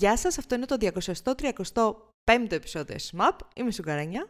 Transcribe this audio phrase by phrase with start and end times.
[0.00, 0.76] Γεια σας, αυτό είναι το
[2.24, 3.36] 235ο επεισόδιο SMAP.
[3.54, 4.26] Είμαι η Σουγκαρένια.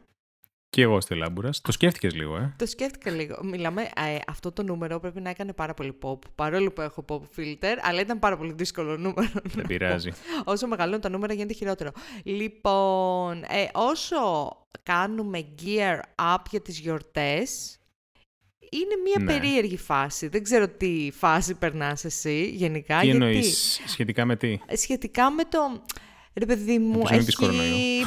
[0.71, 1.61] Και εγώ στη Λάμπουρας.
[1.61, 3.39] Το σκέφτηκες λίγο, ε; Το σκέφτηκα λίγο.
[3.43, 6.19] Μιλάμε, ε, αυτό το νούμερο πρέπει να έκανε πάρα πολύ pop.
[6.35, 9.31] Παρόλο που έχω pop filter, αλλά ήταν πάρα πολύ δύσκολο νούμερο.
[9.55, 10.11] Δεν πειράζει.
[10.45, 11.91] Όσο μεγαλώνουν τα νούμερα γίνεται χειρότερο.
[12.23, 14.19] Λοιπόν, ε, όσο
[14.83, 16.01] κάνουμε gear
[16.35, 17.79] up για τις γιορτές,
[18.71, 19.33] είναι μια Ναι.
[19.33, 20.29] περίεργη φάση.
[20.29, 22.99] Δεν ξέρω τι φάση περνάς εσύ γενικά.
[22.99, 25.83] Τι γιατί εννοείς, σχετικά με τι; σχετικά με το...
[26.41, 28.07] Ρε παιδί μου, Ελπίζω να μην πεις κορονοϊό.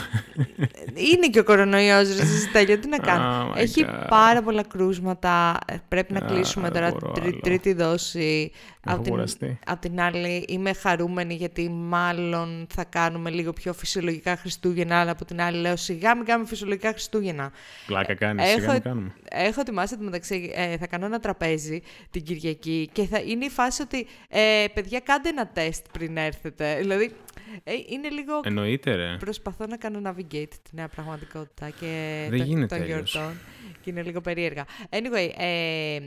[0.95, 3.51] είναι και ο κορονοϊός, ρε Στέλιο, τι να κάνω.
[3.51, 4.05] Oh my Έχει God.
[4.09, 7.39] πάρα πολλά κρούσματα, ε, πρέπει να Α, κλείσουμε δεν τώρα μπορώ τρι- άλλο.
[7.43, 8.51] τρίτη δόση.
[8.85, 9.59] Έχω Απ' την, κουραστεί.
[9.65, 15.25] απ' την άλλη είμαι χαρούμενη γιατί μάλλον θα κάνουμε λίγο πιο φυσιολογικά Χριστούγεννα, αλλά από
[15.25, 17.51] την άλλη λέω σιγά μην κάνουμε φυσιολογικά Χριστούγεννα.
[17.85, 19.13] Πλάκα κάνεις, Έχω- σιγά μην κάνουμε.
[19.29, 21.81] Έχω ετοιμάσει το μεταξύ, ε, θα κάνω ένα τραπέζι
[22.11, 26.77] την Κυριακή και θα είναι η φάση ότι ε, παιδιά κάντε ένα τεστ πριν έρθετε.
[26.79, 27.11] Δηλαδή
[27.63, 28.22] ε, είναι λίγο...
[28.43, 29.15] Εννοείται, ρε.
[29.19, 33.11] Προσπαθώ να κάνω navigate τη νέα πραγματικότητα και Δεν των- γίνεται των αλλιώς.
[33.11, 33.37] γιορτών
[33.81, 34.65] και είναι λίγο περίεργα.
[34.89, 35.97] Anyway, ε,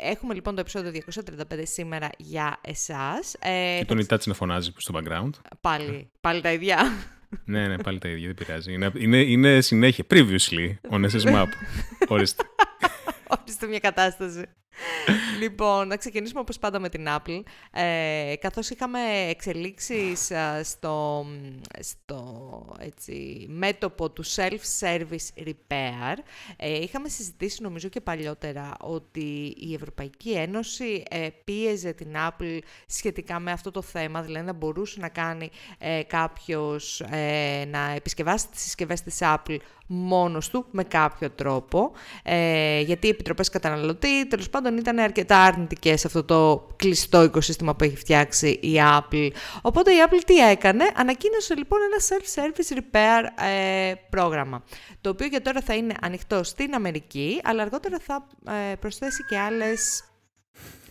[0.00, 3.34] έχουμε λοιπόν το επεισόδιο 235 σήμερα για εσάς.
[3.34, 5.30] Ε, Και θα τον Ιτάτσι να φωνάζει στο background.
[5.60, 6.92] Πάλι, πάλι τα ίδια.
[7.44, 8.72] ναι, ναι, πάλι τα ίδια, δεν πειράζει.
[8.72, 10.04] Είναι, είναι, είναι συνέχεια.
[10.10, 11.46] Previously, on SS Map.
[12.08, 12.42] Ορίστε.
[13.40, 14.42] Ορίστε μια κατάσταση.
[15.40, 17.42] Λοιπόν, να ξεκινήσουμε όπως πάντα με την Apple.
[17.72, 18.98] Ε, καθώς είχαμε
[19.28, 21.26] εξελίξεις α, στο,
[21.80, 26.16] στο έτσι, μέτωπο του self-service repair,
[26.56, 33.38] ε, είχαμε συζητήσει νομίζω και παλιότερα ότι η Ευρωπαϊκή Ένωση ε, πίεζε την Apple σχετικά
[33.38, 38.62] με αυτό το θέμα, δηλαδή να μπορούσε να κάνει ε, κάποιος ε, να επισκευάσει τις
[38.62, 39.56] συσκευές της Apple
[39.86, 46.00] μόνος του με κάποιο τρόπο, ε, γιατί οι επιτροπές καταναλωτή τέλος πάντων ήταν αρκετά αρνητικές
[46.00, 49.30] σε αυτό το κλειστό οικοσύστημα που έχει φτιάξει η Apple.
[49.62, 54.64] Οπότε η Apple τι έκανε, ανακοίνωσε λοιπόν ένα self-service repair ε, πρόγραμμα,
[55.00, 58.26] το οποίο για τώρα θα είναι ανοιχτό στην Αμερική, αλλά αργότερα θα
[58.70, 60.04] ε, προσθέσει και άλλες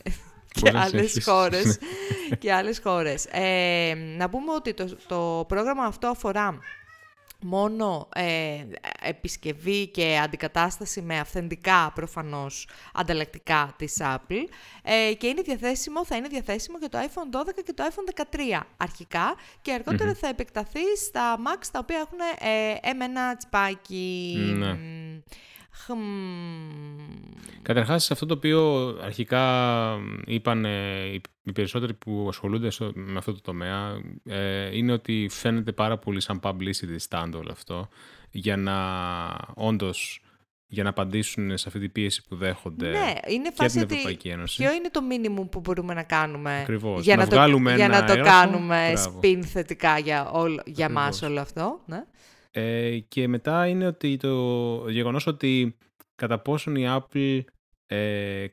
[0.59, 1.23] και Μπορείς να άλλες συνεχίσεις.
[1.25, 1.79] χώρες.
[2.39, 3.25] και άλλες χώρες.
[3.31, 6.59] Ε, να πούμε ότι το, το πρόγραμμα αυτό αφορά
[7.39, 8.65] μόνο ε,
[9.01, 14.43] επισκευή και αντικατάσταση με αυθεντικά προφανώς ανταλλακτικά της Apple
[14.83, 18.25] ε, και είναι διαθέσιμο, θα είναι διαθέσιμο για το iPhone 12 και το iPhone
[18.59, 24.35] 13 αρχικά και αργοτερα θα επεκταθεί στα Macs τα οποία έχουν ε, M1 τσιπάκι.
[24.57, 24.77] Ναι.
[25.87, 27.61] Μ, χμ.
[27.61, 29.43] Καταρχάς, αυτό το οποίο αρχικά
[30.25, 35.27] είπαν ε, οι- οι περισσότεροι που ασχολούνται στο- με αυτό το τομέα ε, είναι ότι
[35.31, 37.87] φαίνεται πάρα πολύ σαν publicity stand όλο αυτό
[38.31, 38.75] για να
[39.53, 40.21] όντως
[40.69, 43.93] για να απαντήσουν σε αυτή την πίεση που δέχονται Ναι, είναι και φάση την ότι
[43.93, 44.63] Ευρωπαϊκή Ένωση.
[44.63, 47.03] ποιο είναι το minimum που μπορούμε να κάνουμε Ακριβώς.
[47.03, 48.39] για Να να, βγάλουμε το, για ένα να το έγγραφο.
[48.39, 49.19] κάνουμε Μπράβο.
[49.23, 51.03] spin θετικά για, όλο, για Ακριβώς.
[51.05, 51.79] μας όλο αυτό.
[51.85, 52.03] Ναι.
[52.59, 55.77] Ε, και μετά είναι ότι το γεγονός ότι
[56.15, 57.39] κατά πόσον η Apple
[57.87, 58.45] ε,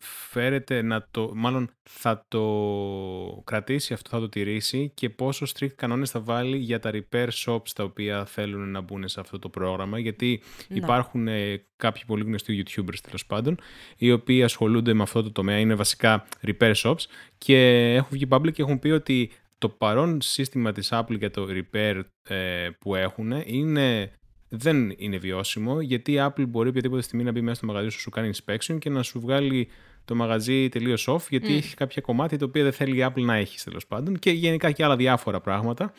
[0.00, 6.10] φέρεται να το, μάλλον θα το κρατήσει αυτό, θα το τηρήσει και πόσο strict κανόνες
[6.10, 9.98] θα βάλει για τα repair shops τα οποία θέλουν να μπουν σε αυτό το πρόγραμμα
[9.98, 10.76] γιατί Ναι.
[10.76, 13.58] υπάρχουν ε, κάποιοι πολύ γνωστοί YouTubers τέλος πάντων
[13.96, 17.04] οι οποίοι ασχολούνται με αυτό το τομέα, είναι βασικά repair shops
[17.38, 21.46] και έχουν βγει public και έχουν πει ότι το παρόν σύστημα της Apple για το
[21.50, 24.12] repair ε, που έχουν είναι,
[24.48, 28.00] δεν είναι βιώσιμο γιατί η Apple μπορεί οποιαδήποτε στιγμή να μπει μέσα στο μαγαζί σου,
[28.00, 29.68] σου κάνει inspection και να σου βγάλει
[30.04, 33.34] το μαγαζί τελείως off γιατί έχει κάποια κομμάτια τα οποία δεν θέλει η Apple να
[33.34, 35.92] έχεις τέλος πάντων και γενικά και άλλα διάφορα πράγματα.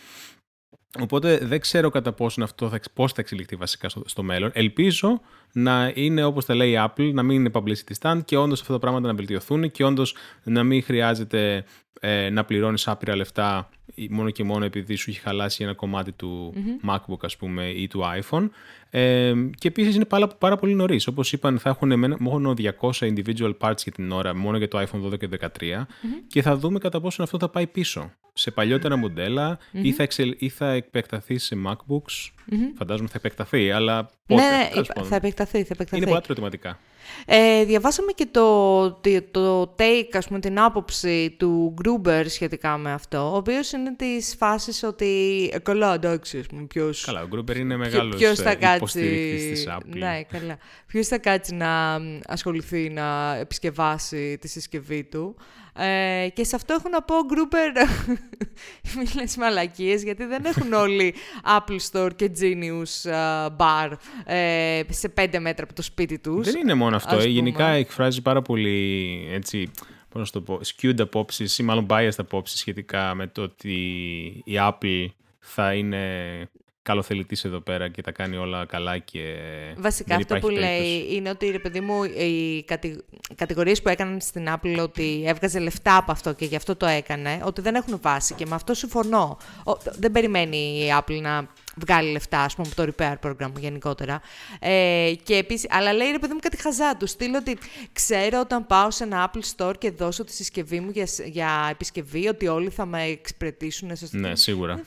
[0.99, 4.51] Οπότε δεν ξέρω κατά πόσο αυτό θα, πώς θα εξελιχθεί βασικά στο, στο μέλλον.
[4.53, 5.21] Ελπίζω
[5.53, 8.73] να είναι όπως τα λέει η Apple, να μην είναι publicity stand και όντως αυτά
[8.73, 11.65] τα πράγματα να βελτιωθούν και όντως να μην χρειάζεται
[11.99, 13.69] ε, να πληρώνεις άπειρα λεφτά
[14.09, 16.53] μόνο και μόνο επειδή σου έχει χαλάσει ένα κομμάτι του
[16.89, 18.49] MacBook ας πούμε ή του iPhone.
[18.89, 21.07] Ε, και επίσης είναι πάρα, πάρα πολύ νωρίς.
[21.07, 24.79] Όπως είπαν θα έχουν εμένα- μόνο 200 individual parts για την ώρα, μόνο για το
[24.79, 25.87] iPhone 12 και 13
[26.27, 28.11] και θα δούμε κατά πόσο αυτό θα πάει πίσω.
[28.33, 32.29] Σε παλιότερα μοντέλα ή, θα εξελ, ή θα επεκταθεί σε MacBooks.
[32.77, 34.41] Φαντάζομαι θα επεκταθεί, αλλά πότε.
[34.41, 35.09] ναι, ναι, τέλος είπα- πάντων.
[35.09, 35.95] θα επεκταθεί, θα επεκταθεί.
[35.97, 36.79] Είναι πολλά ερωτηματικά.
[37.25, 42.91] Ε, διαβάσαμε και το, το, το take, ας πούμε, την άποψη του Γκρούμπερ σχετικά με
[42.91, 47.03] αυτό, ο οποίος είναι της φάσης ότι, ε, καλά, εντάξει, ας πούμε, ποιος...
[47.05, 48.75] Καλά, ο Γκρούπερ είναι μεγάλος Ποιος θα ε, κάτσει...
[48.75, 49.97] υποστηρικτής της Apple.
[49.97, 50.57] Ναι, καλά.
[50.87, 55.35] Ποιος θα κάτσει να μ, ασχοληθεί να επισκευάσει τη συσκευή του.
[55.81, 57.71] Ε, και σε αυτό έχω να πω, Γκρούπερ,
[58.97, 61.13] μη λες μαλακίες, γιατί δεν έχουν όλοι
[61.57, 63.91] Apple Store και Genius ε, Bar
[64.25, 66.51] ε, σε πέντε μέτρα από το σπίτι τους.
[66.51, 67.15] Δεν είναι μόνο αυτό.
[67.15, 67.77] ας ε, Γενικά πούμε.
[67.77, 69.71] εκφράζει πάρα πολύ έτσι,
[70.09, 73.73] πώς να το πω, skewed απόψεις ή μάλλον biased απόψεις σχετικά με το ότι
[74.45, 75.05] η Apple
[75.39, 76.05] θα είναι
[76.89, 79.35] καλοθελητής εδώ πέρα και τα κάνει όλα καλά και.
[79.77, 83.03] Βασικά αυτό που λέει είναι ότι ρε παιδί μου, οι κατη...
[83.35, 87.41] κατηγορίες που έκαναν στην Apple ότι έβγαζε λεφτά από αυτό και γι' αυτό το έκανε,
[87.43, 89.37] ότι δεν έχουν βάση και με αυτό συμφωνώ.
[89.83, 94.21] Δεν περιμένει η Apple να βγάλει λεφτά, ας πούμε, από το repair program γενικότερα.
[94.59, 97.09] Ε, και επίσης, αλλά λέει ρε παιδί μου κάτι χαζά τους.
[97.09, 97.57] Στείλω ότι
[97.93, 102.27] ξέρω όταν πάω σε ένα Apple Store και δώσω τη συσκευή μου για, για επισκευή
[102.27, 103.91] ότι όλοι θα με εξυπηρετήσουν.
[104.11, 104.81] Ναι, σίγουρα.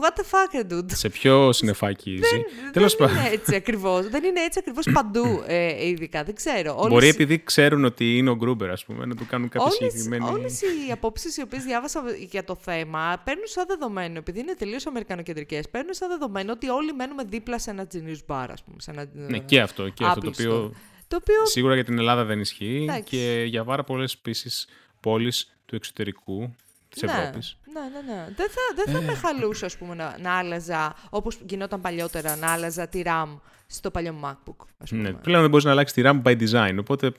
[0.00, 2.70] What the fuck, dude; Σε ποιο συνεφάκι ζει.
[2.72, 3.14] Τέλος πάντων.
[3.14, 4.08] Δεν είναι έτσι ακριβώς.
[4.08, 6.24] δεν είναι έτσι ακριβώς παντού, ε, ειδικά.
[6.24, 6.74] Δεν ξέρω.
[6.76, 6.92] Όλες...
[6.92, 10.34] Μπορεί επειδή ξέρουν ότι είναι ο Γκρούμπερ, ας πούμε, να του κάνουν κάποια όλες, συγκεκριμένη.
[10.34, 14.86] Όλες οι απόψεις οι οποίες διάβασα για το θέμα παίρνουν σαν δεδομένο, επειδή είναι τελείως
[14.86, 18.76] αμερικανοκεντρικές, παίρνουν σαν δεδομένο ότι όλοι μένουμε δίπλα σε ένα genius bar, ας πούμε.
[18.78, 19.88] Σε ένα, ναι, και αυτό.
[19.88, 20.72] Και αυτό το οποίο,
[21.08, 21.46] το οποίο.
[21.46, 24.66] Σίγουρα για την Ελλάδα δεν ισχύει και για πάρα πολλές επίσης
[25.00, 26.54] πόλεις του εξωτερικού
[26.92, 27.56] της ναι, Ευρώπης.
[27.72, 28.24] Ναι, ναι, ναι.
[28.36, 29.04] Δεν θα, δεν θα ε.
[29.04, 33.90] με χαλούσε, ας πούμε, να, να άλλαζα, όπως γινόταν παλιότερα, να άλλαζα τη RAM στο
[33.90, 34.66] παλιό MacBook.
[34.78, 35.02] Ας πούμε.
[35.02, 37.12] Ναι, πλέον δεν μπορείς να αλλάξεις τη RAM by design, οπότε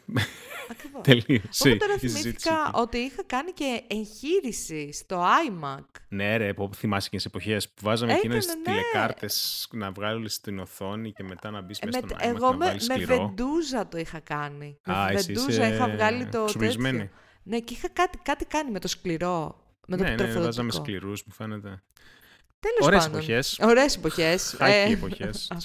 [1.01, 5.85] τελείωσε η τώρα θυμήθηκα ότι είχα κάνει και εγχείρηση στο iMac.
[6.09, 8.63] Ναι, ρε, που θυμάσαι και σε εποχές που βάζαμε εκείνες τι ναι.
[8.63, 12.35] τηλεκάρτες να βγάλεις στην οθόνη και μετά να μπεις ε, μέσα στον iMac.
[12.35, 14.77] Εγώ να με, με βεντούζα το είχα κάνει.
[14.83, 16.45] Α, με βεντούζα είχα βγάλει το.
[16.45, 17.09] Τέτοιο.
[17.43, 19.62] Ναι, και είχα κάτι, κάτι κάνει με το σκληρό.
[19.87, 21.81] Με το ναι, ναι, βάζαμε σκληρούς, μου φαίνεται.
[22.59, 23.59] Τέλος Ωραίες εποχές.
[23.61, 24.55] Ωραίες εποχές.
[24.57, 25.51] Χάκι ε, εποχές.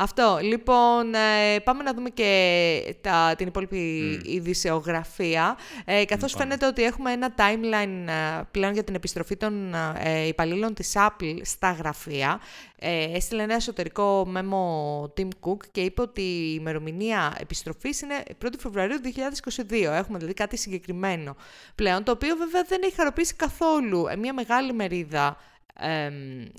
[0.00, 0.38] Αυτό.
[0.42, 4.26] Λοιπόν, ε, πάμε να δούμε και τα, την υπόλοιπη mm.
[4.26, 5.56] ειδησεογραφία.
[5.84, 10.74] Ε, καθώς φαίνεται ότι έχουμε ένα timeline ε, πλέον για την επιστροφή των ε, υπαλλήλων
[10.74, 12.40] της Apple στα γραφεία.
[12.78, 18.58] Ε, έστειλε ένα εσωτερικό μέμο Tim Cook και είπε ότι η ημερομηνία επιστροφής είναι 1η
[18.58, 19.72] Φεβρουαρίου 2022.
[19.72, 21.36] Έχουμε δηλαδή κάτι συγκεκριμένο
[21.74, 25.36] πλέον, το οποίο βέβαια δεν έχει χαροποιήσει καθόλου μια μεγάλη μερίδα
[25.78, 26.10] ε,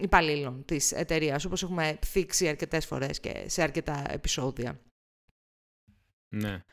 [0.02, 4.80] υπαλλήλων της εταιρείας, όπως έχουμε θίξει αρκετές φορές και σε αρκετά επεισόδια.
[6.30, 6.64] Ναι.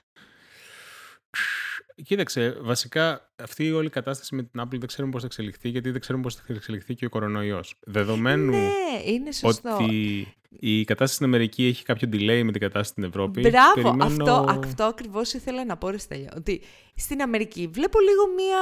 [2.05, 5.91] Κοίταξε, βασικά αυτή η όλη κατάσταση με την Apple δεν ξέρουμε πώς θα εξελιχθεί, γιατί
[5.91, 7.75] δεν ξέρουμε πώς θα εξελιχθεί και ο κορονοϊός.
[7.81, 9.75] Δεδομένου ναι, είναι σωστό.
[9.75, 10.27] ότι
[10.61, 13.41] η κατάσταση στην Αμερική έχει κάποιο delay με την κατάσταση στην Ευρώπη.
[13.41, 14.05] Μπράβο, περιμένω...
[14.05, 16.33] αυτό, αυτό ακριβώς ήθελα να πω, Ρεστέλια.
[16.37, 16.63] Ότι
[16.95, 18.59] στην Αμερική βλέπω λίγο μία.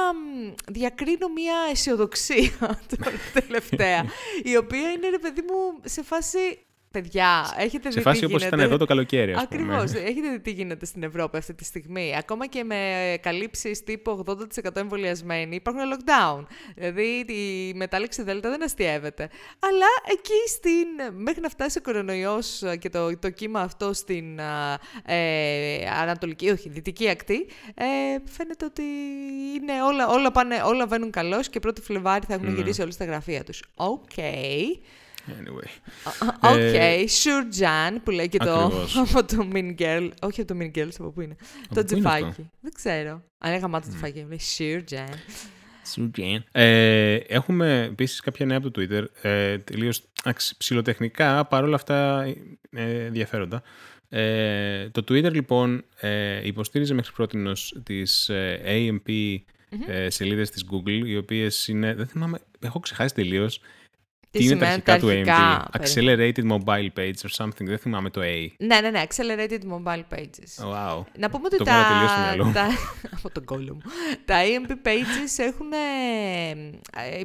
[0.71, 2.51] διακρίνω μία αισιοδοξία
[2.89, 4.05] τώρα τελευταία.
[4.43, 6.64] η οποία είναι, ρε παιδί μου, σε φάση
[7.01, 9.61] Παιδιά, έχετε σε φάση όπως ήταν εδώ το καλοκαίρι, ας πούμε.
[9.61, 10.01] Ακριβώς.
[10.03, 12.15] Έχετε δει τι γίνεται στην Ευρώπη αυτή τη στιγμή.
[12.17, 12.77] Ακόμα και με
[13.21, 14.23] καλύψεις τύπου
[14.63, 16.45] 80% εμβολιασμένοι υπάρχουν lockdown.
[16.75, 19.29] Δηλαδή η μετάλληξη Δέλτα δεν αστείευεται.
[19.59, 21.13] Αλλά εκεί στην.
[21.21, 24.39] μέχρι να φτάσει ο κορονοϊός και το, το κύμα αυτό στην
[25.05, 25.15] ε,
[26.01, 27.85] ανατολική, όχι, δυτική ακτή, ε,
[28.25, 28.83] φαίνεται ότι
[29.55, 32.55] είναι όλα, όλα, πάνε, όλα βαίνουν καλώς και 1η Φλεβάρι θα έχουν μμ.
[32.55, 33.63] γυρίσει όλοι στα γραφεία τους.
[33.75, 34.09] OK.
[34.15, 34.63] Okay.
[35.27, 35.69] Anyway.
[36.39, 36.73] OK, okay.
[36.73, 38.71] Ε, sure Jan, που λέει και το
[39.05, 40.09] από το Mean Girl.
[40.21, 41.35] Όχι από το Mean Girls, από πού είναι.
[41.73, 42.49] το τζιφάκι.
[42.61, 43.23] Δεν ξέρω.
[43.37, 45.13] Αν έγαμε το τζιφάκι, λέει Sure Jan.
[45.95, 46.39] Sure Jan.
[46.51, 49.03] Ε, έχουμε επίσης κάποια νέα από το Twitter.
[49.21, 49.91] Ε, Τελείω
[50.57, 52.23] ψηλοτεχνικά, παρόλα αυτά
[52.71, 53.63] ε, ενδιαφέροντα.
[54.09, 57.37] Ε, το Twitter λοιπόν ε, υποστήριζε μέχρι πρώτη
[57.83, 59.87] τις ε, AMP mm-hmm.
[59.87, 63.59] ε, σελίδες της Google, οι οποίες είναι, δεν θυμάμαι, έχω ξεχάσει τελείως,
[64.37, 65.61] τι, είναι τα αρχικά του AMP.
[65.81, 67.65] Accelerated Mobile Pages or something.
[67.65, 68.47] Δεν θυμάμαι το A.
[68.57, 69.03] Ναι, ναι, ναι.
[69.07, 70.71] Accelerated Mobile Pages.
[70.71, 71.03] Wow.
[71.17, 72.35] Να πούμε ότι το τα...
[72.53, 72.67] τα...
[73.17, 73.81] από τον κόλλο μου.
[74.25, 75.71] τα AMP Pages έχουν...
[75.71, 77.21] Ε,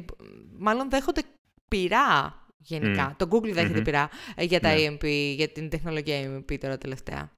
[0.57, 1.21] μάλλον δέχονται
[1.67, 3.11] πειρά γενικά.
[3.11, 3.15] Mm.
[3.17, 3.83] Το Google δέχεται mm-hmm.
[3.83, 4.89] πειρά ε, για τα yeah.
[4.89, 4.97] Ναι.
[5.01, 7.31] AMP, για την τεχνολογία AMP τώρα τελευταία.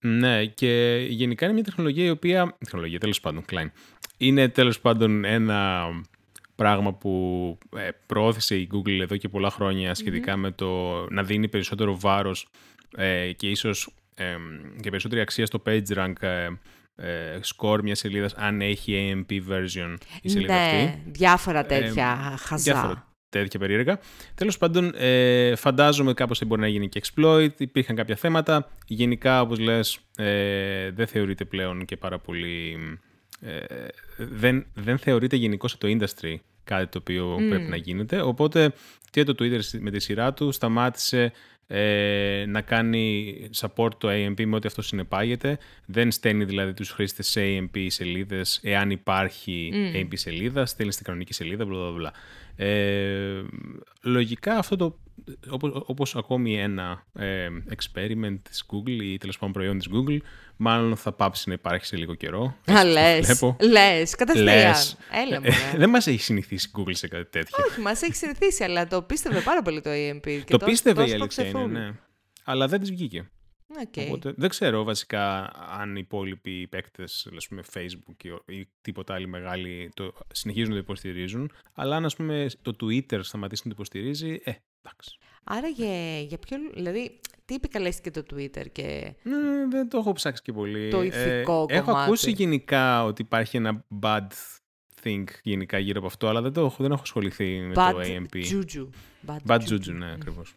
[0.00, 2.56] Ναι, και γενικά είναι μια τεχνολογία η οποία...
[2.58, 3.66] Τεχνολογία, τέλος πάντων, Klein.
[4.16, 5.88] Είναι τέλος πάντων ένα
[6.56, 9.94] πράγμα που ε, προώθησε η Google εδώ και πολλά χρόνια
[10.36, 10.66] με το
[11.10, 12.48] να δίνει περισσότερο βάρος
[12.96, 14.24] ε, και ίσως ε,
[14.80, 16.48] και περισσότερη αξία στο PageRank ε,
[16.96, 21.02] ε, score μιας σελίδας αν έχει AMP version η σελίδα ναι, αυτή.
[21.06, 22.72] διάφορα τέτοια ε, χαζά.
[22.72, 23.98] Διάφορα τέτοια περίεργα.
[24.34, 28.70] Τέλος πάντων, ε, φαντάζομαι κάπως μπορεί να γίνει και exploit, υπήρχαν κάποια θέματα.
[28.86, 32.76] Γενικά, όπως λες, ε, δεν θεωρείται πλέον και πάρα πολύ
[33.40, 33.60] ε,
[34.16, 38.20] δεν, δεν θεωρείται γενικώ το industry κάτι το οποίο πρέπει να γίνεται.
[38.20, 38.72] Οπότε
[39.10, 41.32] και το Twitter με τη σειρά του σταμάτησε
[41.66, 45.58] ε, να κάνει support το AMP με ό,τι αυτό συνεπάγεται.
[45.86, 49.96] Δεν στέλνει δηλαδή τους χρήστες σε AMP σελίδες εάν υπάρχει Mm.
[49.96, 52.10] AMP σελίδα, στέλνει στην κανονική σελίδα, bla, bla, bla.
[52.56, 53.42] Ε,
[54.02, 54.98] λογικά αυτό το,
[55.50, 60.18] όπως, όπως ακόμη ένα ε, experiment της Google ή τέλος πάντων προϊόν της Google,
[60.56, 62.56] μάλλον θα πάψει να υπάρχει σε λίγο καιρό.
[62.72, 63.56] Α, Έτσι το λες, βλέπω.
[63.60, 64.44] λες, κατευθείαν.
[64.46, 64.96] Λες.
[65.26, 65.46] Έλα μου.
[65.46, 67.64] Ε, δεν μας έχει συνηθίσει η Google σε κάτι τέτοιο.
[67.70, 70.20] Όχι, μας έχει συνηθίσει, αλλά το πίστευε πάρα πολύ το AMP.
[70.22, 71.70] Και το το- πίστευε το η αλήθεια σπρώξε είναι, full.
[71.86, 71.92] ναι.
[72.44, 73.30] Αλλά δεν της βγήκε.
[73.68, 73.94] Οκ.
[74.06, 79.26] Οπότε δεν ξέρω βασικά αν οι υπόλοιποι παίκτες, ας πούμε Facebook και- ή τίποτα άλλη
[79.26, 81.50] μεγάλη, το συνεχίζουν να το υποστηρίζουν.
[81.74, 85.18] Αλλά αν ας πούμε το Twitter σταματήσει να το υποστηρίζει, ε, εντάξει.
[85.44, 86.56] Άρα για, για ποιο...
[86.74, 89.14] Δηλαδή, τι επικαλέστηκε το Twitter και...
[89.22, 90.90] Ναι, δεν το έχω ψάξει και πολύ.
[90.90, 92.04] Το ηθικό Έχω κομμάτι.
[92.06, 94.26] ακούσει γενικά ότι υπάρχει ένα bad
[95.02, 98.00] thing γενικά γύρω από αυτό, αλλά δεν, το έχω, δεν έχω ασχοληθεί με Bad το
[98.02, 98.36] AMP.
[98.36, 98.88] juju.
[99.46, 100.54] Bad juju, ναι, ακριβώς.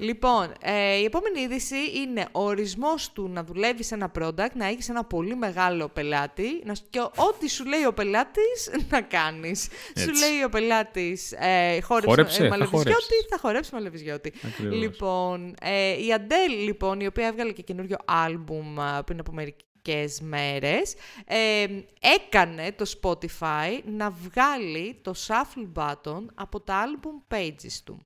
[0.00, 4.66] Λοιπόν, ε, η επόμενη είδηση είναι ο ορισμός του να δουλεύεις σε ένα product, να
[4.66, 9.62] έχεις ένα πολύ μεγάλο πελάτη να, σου- και ό,τι σου λέει ο πελάτης να κάνεις.
[9.98, 10.18] Σου Έτσι.
[10.24, 13.26] λέει ο πελάτης ε, χόρεψε, Χόρεψε, ε, θα μαλεβιζιώτη, χορέψεις.
[13.30, 14.32] θα χορέψει μαλεβιζιώτη.
[14.46, 14.76] Ακριβώς.
[14.78, 20.20] Λοιπόν, ε, η Adele, λοιπόν, η οποία έβγαλε και καινούριο άλμπουμ α, πριν από μερικές
[20.20, 20.94] μέρες,
[21.26, 21.66] ε,
[22.16, 27.98] έκανε το Spotify να βγάλει το shuffle button από τα album pages του.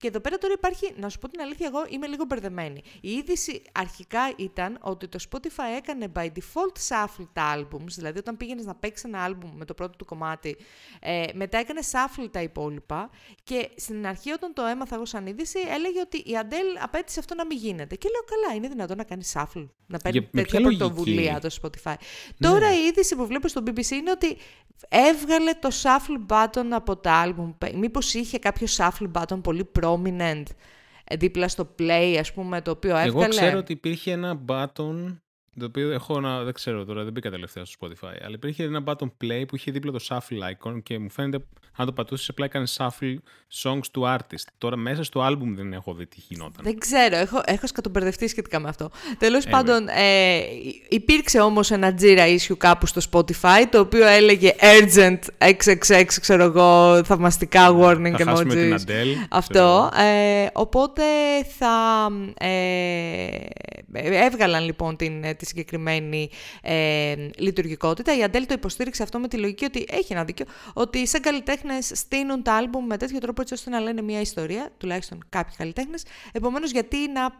[0.00, 2.82] Και εδώ πέρα τώρα υπάρχει, να σου πω την αλήθεια, εγώ είμαι λίγο μπερδεμένη.
[3.00, 8.36] Η είδηση αρχικά ήταν ότι το Spotify έκανε by default shuffle τα albums, δηλαδή όταν
[8.36, 10.56] πήγαινες να παίξεις ένα album με το πρώτο του κομμάτι,
[11.00, 13.10] ε, μετά έκανε shuffle τα υπόλοιπα
[13.44, 17.34] και στην αρχή όταν το έμαθα εγώ σαν είδηση έλεγε ότι η Adele απέτησε αυτό
[17.34, 17.96] να μην γίνεται.
[17.96, 20.78] Και λέω καλά, είναι δυνατόν να κάνεις shuffle, να παίρνεις Για- με τέτοια ποια λογική;
[20.78, 21.94] πρωτοβουλία το Spotify.
[22.36, 22.48] Ναι.
[22.48, 24.36] Τώρα η είδηση που βλέπω στο BBC είναι ότι
[24.88, 27.70] έβγαλε το shuffle button από τα album.
[27.74, 29.88] Μήπως είχε κάποιο shuffle button πολύ prominent
[31.04, 33.24] ε, δίπλα στο play, ας πούμε, το οποίο έβγαλε.
[33.24, 35.16] Εγώ ξέρω ότι υπήρχε ένα button,
[35.58, 38.82] το οποίο έχω να, δεν ξέρω τώρα, δεν μπήκα τελευταία στο Spotify, αλλά υπήρχε ένα
[38.86, 41.44] button play που είχε δίπλα το shuffle icon και μου φαίνεται,
[41.76, 43.14] αν το πατούσεις, απλά έκανες shuffle
[43.62, 44.44] songs του artist.
[44.58, 46.64] Τώρα μέσα στο album δεν έχω δει τι γινόταν.
[46.64, 48.90] Δεν ξέρω, έχω, έχω σκατομπερδευτεί σχετικά με αυτό.
[49.18, 49.50] Τέλος Anyway.
[49.50, 55.18] πάντων, ε, υ- υπήρξε όμως ένα Jira issue κάπου στο Spotify, το οποίο έλεγε urgent
[55.38, 58.90] XXX, ξέρω εγώ, θαυμαστικά warning θα χάσουμε την emojis.
[58.90, 59.14] Adele.
[59.30, 59.90] Αυτό.
[59.98, 61.02] Ε, οπότε
[61.58, 62.06] θα
[62.38, 63.28] ε,
[63.92, 66.30] έβγαλαν λοιπόν την, τη συγκεκριμένη
[66.62, 68.16] ε, λειτουργικότητα.
[68.18, 71.20] Η Αντέλ το υποστήριξε αυτό με τη λογική ότι έχει ένα δίκιο, ότι σαν
[71.60, 75.54] καλλιτέχνες στείνουν τα άλμπουμ με τέτοιο τρόπο έτσι ώστε να λένε μια ιστορία, τουλάχιστον κάποιοι
[75.56, 76.04] καλλιτέχνες.
[76.32, 77.30] Επομένως, γιατί να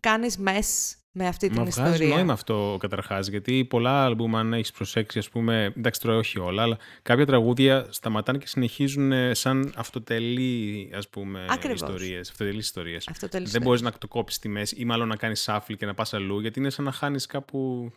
[0.00, 4.52] κάνεις μες με αυτή την Μα βγάζει ιστορία; νόημα αυτό καταρχάς, γιατί πολλά άλμπουμ, αν
[4.52, 9.34] έχεις προσέξει, ας πούμε, εντάξει τώρα όχι όλα, αλλά κάποια τραγούδια σταματάνε και συνεχίζουν ε,
[9.34, 11.80] σαν αυτοτελή, ας πούμε, Ακριβώς.
[11.80, 13.08] ιστορίες, αυτοτελείς ιστορίες.
[13.08, 15.74] Αυτό τέλος Δεν το- μπορείς να το κόψεις στη μέση ή μάλλον να κάνεις shuffle
[15.78, 17.90] και να πας αλλού, γιατί είναι σαν να χάνεις κάπου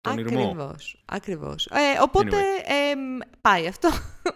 [0.00, 0.40] τον ήρμο.
[0.40, 1.66] Ακριβώς, ακριβώς.
[1.66, 2.36] Ε, οπότε
[2.90, 3.88] εμ, πάει αυτό.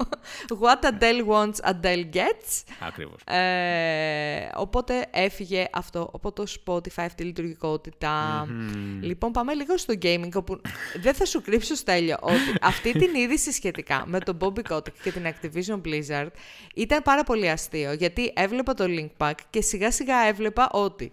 [0.62, 2.62] What Adele wants, Adele gets.
[2.80, 3.20] Ακριβώς.
[3.24, 8.44] Ε, οπότε έφυγε αυτό από το Spotify αυτή η λειτουργικότητα.
[8.48, 9.02] Μμμ.
[9.02, 10.60] Λοιπόν, πάμε λίγο στο gaming, όπου
[11.00, 15.12] δεν θα σου κρύψω, Στέλιο, ότι αυτή την είδηση σχετικά με τον Bobby Kotick και
[15.12, 16.28] την Activision Blizzard
[16.74, 21.12] ήταν πάρα πολύ αστείο, γιατί έβλεπα το link pack και σιγά σιγά έβλεπα ότι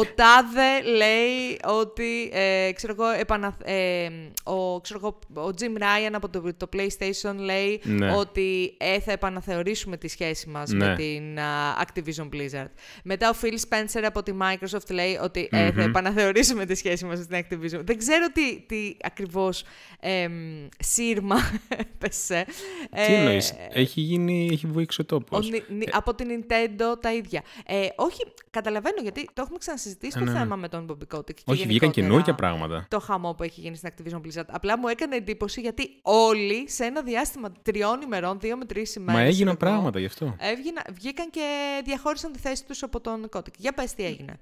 [0.00, 4.08] ο Τάδε λέει ότι, ε, ξέρω εγώ, επανα, ε,
[4.44, 8.12] ο, ξέρω εγώ, ο Jim Ryan από το, το PlayStation λέει Ναι.
[8.16, 10.94] ότι ε, θα επαναθεωρήσουμε τη σχέση μας με Ναι.
[10.96, 12.70] την α, Activision Blizzard.
[13.04, 17.18] Μετά ο Phil Spencer από τη Microsoft λέει ότι ε, θα επαναθεωρήσουμε τη σχέση μας
[17.18, 17.80] με την Activision.
[17.84, 19.64] Δεν ξέρω τι, τι ακριβώς
[20.00, 21.36] εμ, σύρμα
[21.94, 22.44] έπεσε.
[22.90, 25.50] Τι Ε, εννοείς, έχει γίνει, έχει βουήξει ο ο τόπος.
[25.50, 27.42] Νι- Νι- από την Nintendo τα ίδια.
[27.66, 30.38] Ε, όχι, καταλαβαίνω γιατί το έχουμε ξανασυζητήσει Ε, το ναι, ναι.
[30.38, 31.34] θέμα με τον Bobby Kotick.
[31.34, 32.86] και Όχι, βγήκαν γενικότερα καινούργια πράγματα.
[32.90, 34.46] Το χαμό που έχει γίνει στην Activision Blizzard.
[34.46, 39.20] Απλά μου έκανε εντύπωση γιατί όλοι σε ένα διάστημα τριών ημερών, δύο με τρεις ημέρες.
[39.20, 40.36] Μα έγιναν πράγματα γι' αυτό.
[40.94, 43.56] βγήκαν και διαχώρισαν τη θέση τους από τον Kotick.
[43.58, 44.38] Για πες τι έγινε.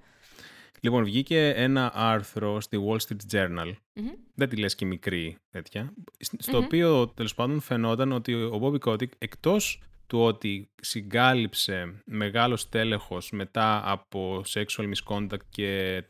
[0.85, 3.73] Λοιπόν, βγήκε ένα άρθρο στη Wall Street Journal.
[3.93, 4.09] Μμμ.
[4.35, 5.93] Δεν τη λες και μικρή τέτοια.
[6.39, 13.31] Στο οποίο τέλος πάντων φαινόταν ότι ο Bobby Kotick εκτός του ότι συγκάλυψε μεγάλο τέλεχος
[13.31, 16.03] μετά από sexual misconduct και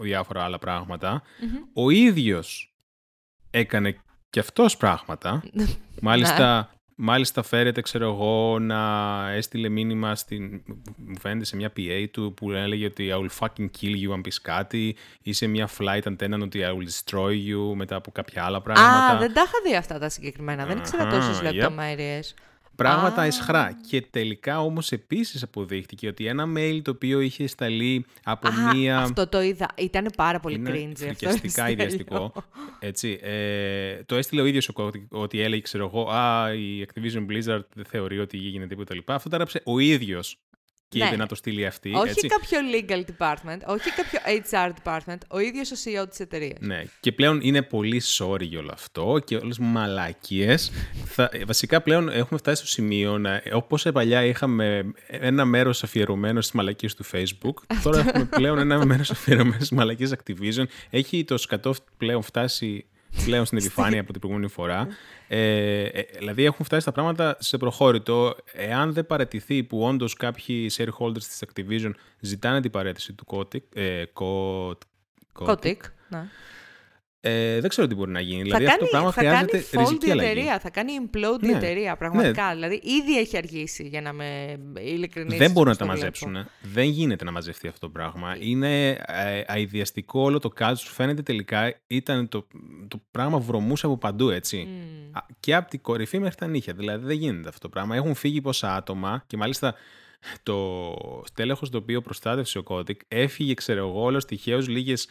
[0.00, 1.22] διάφορα άλλα πράγματα,
[1.72, 2.74] ο ίδιος
[3.50, 3.96] έκανε
[4.30, 5.42] και αυτός πράγματα.
[6.02, 10.62] μάλιστα, μάλιστα φέρεται, ξέρω εγώ, να έστειλε μήνυμα στην,
[10.96, 14.20] μου φαίνεται σε μια PA του που έλεγε ότι I will fucking kill you αν
[14.20, 18.44] πεις κάτι ή σε μια flight antenna ότι I will destroy you μετά από κάποια
[18.44, 19.06] άλλα πράγματα.
[19.06, 20.66] Α, δεν τα είχα δει αυτά τα συγκεκριμένα.
[20.66, 21.70] Δεν ήξερα Αχα, τόσες yep.
[22.82, 23.10] Λεπτομέρειε.
[23.10, 23.24] πράγματα Α.
[23.24, 23.78] εσχρά.
[23.88, 28.98] Και τελικά όμως επίσης αποδείχτηκε ότι ένα mail το οποίο είχε σταλεί από Α, μία...
[28.98, 29.68] αυτό το είδα.
[29.76, 31.04] Ήταν πάρα πολύ Είναι cringy αυτό.
[31.06, 31.72] φρικιαστικά Στέλιο.
[31.72, 32.32] ιδιαστικό.
[32.78, 37.26] Έτσι, ε, το έστειλε ο ίδιος ο Kotick, ότι έλεγε, ξέρω εγώ, «Α, η Activision
[37.30, 39.14] Blizzard δεν θεωρεί ότι γίνεται τίποτα λοιπά».
[39.14, 40.38] Αυτό το έγραψε ο ίδιος
[40.90, 41.04] και Ναι.
[41.04, 41.92] είπε να το στείλει αυτή.
[41.94, 42.26] Όχι έτσι.
[42.26, 44.20] κάποιο legal department, όχι κάποιο
[44.50, 46.58] HR department, ο ίδιος ο CEO της εταιρείας.
[46.60, 50.72] Ναι, και πλέον είναι πολύ sorry για όλο αυτό και όλες μαλακίες.
[51.04, 56.54] Θα, βασικά πλέον έχουμε φτάσει στο σημείο να, όπως παλιά είχαμε ένα μέρος αφιερωμένο στις
[56.54, 57.54] μαλακίες του Facebook,
[57.84, 60.64] τώρα έχουμε πλέον ένα μέρος αφιερωμένο στις μαλακίες Activision.
[60.90, 62.84] Έχει το σκατό πλέον φτάσει
[63.24, 64.88] πλέον στην επιφάνεια από την προηγούμενη φορά.
[65.28, 68.36] Ε, ε, δηλαδή έχουν φτάσει τα πράγματα σε προχώρητο.
[68.52, 71.90] Εάν δεν παρατηθεί που όντως κάποιοι shareholders της Activision
[72.20, 75.76] ζητάνε την παρέτηση του Kotick, ε, Ko- Kotick, Kotick,
[76.08, 76.24] ναι.
[77.22, 78.48] Ε, δεν ξέρω τι μπορεί να γίνει.
[78.50, 80.30] Θα δηλαδή κάνει, αυτό το πράγμα θα χρειάζεται κάνει fold ριζική η αλλαγή.
[80.30, 81.56] εταιρεία, θα κάνει implode η Ναι.
[81.56, 82.52] εταιρεία, πραγματικά.
[82.54, 85.38] Δηλαδή, ήδη έχει αργήσει, για να με ειλικρινής.
[85.38, 86.30] Δεν μπορούν να τα στο μαζέψουν.
[86.30, 86.48] βλέπω.
[86.62, 88.36] Δεν γίνεται να μαζευτεί αυτό το πράγμα.
[88.40, 90.74] Είναι ε, αειδιαστικό όλο το culture.
[90.76, 92.46] Φαίνεται τελικά ήταν το,
[92.88, 94.56] το πράγμα βρωμούσε από παντού, έτσι.
[94.68, 95.16] Μμμ.
[95.16, 96.72] Α, Και από την κορυφή μέχρι τα νύχια.
[96.72, 97.96] Δηλαδή δεν γίνεται αυτό το πράγμα.
[97.96, 99.74] Έχουν φύγει πόσα άτομα και μάλιστα
[100.42, 100.94] το
[101.34, 105.08] τέλεχος το οποίο προστάτευσε ο Κώτικ έφυγε, ξέρω εγώ, όλος τυχαίως λίγες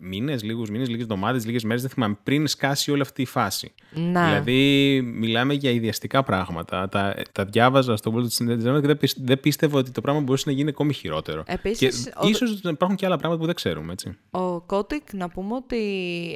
[0.00, 3.72] μήνες, λίγους μήνες, λίγες εβδομάδες, λίγες μέρες, δεν θυμάμαι, πριν σκάσει όλη αυτή η φάση.
[3.92, 4.02] Ναι.
[4.24, 6.88] Δηλαδή, μιλάμε για ιδιαστικά πράγματα.
[6.88, 10.20] Τα, τα διάβαζα στο World of Cinema και δεν, πίσ- δεν πίστευα ότι το πράγμα
[10.20, 11.42] μπορούσε να γίνει ακόμη χειρότερο.
[11.46, 14.16] Επίσης, και ο- ίσως υπάρχουν και άλλα πράγματα που δεν ξέρουμε, έτσι.
[14.30, 15.76] Ο Κότικ, να πούμε ότι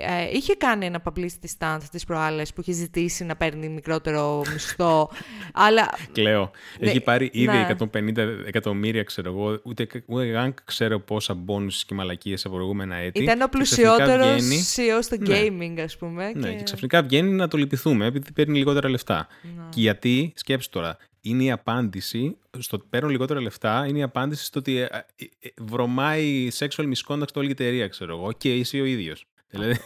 [0.06, 5.10] ε, είχε κάνει ένα publicity stunt τις προάλλες που είχε ζητήσει να παίρνει μικρότερο μισθό,
[5.66, 6.50] αλλά Κλαίω.
[6.80, 7.76] Ναι, Έχει πάρει ήδη ναι.
[7.92, 8.16] 150
[8.46, 13.22] εκατομμύρια, ξέρω εγώ, ούτε, ούτε καν ξέρω πόσα bonus και μαλακίες σε προηγούμενα έτη.
[13.22, 15.40] ήταν ο Και ξαφνικά πλουσιότερος βγαίνει- CEO στο Ναι.
[15.40, 16.32] gaming, ας πούμε.
[16.34, 16.56] Ναι, και...
[16.56, 19.26] και ξαφνικά βγαίνει να το λυπηθούμε επειδή παίρνει λιγότερα λεφτά.
[19.42, 19.62] Ναι.
[19.70, 24.44] Και γιατί, σκέψου τώρα, είναι η απάντηση, στο ότι παίρνουν λιγότερα λεφτά, είναι η απάντηση
[24.44, 28.80] στο ότι ε, ε, ε, βρωμάει sexual misconduct όλη η εταιρεία, ξέρω εγώ, και εσύ
[28.80, 29.26] ο ίδιος.
[29.50, 29.76] Δηλαδή,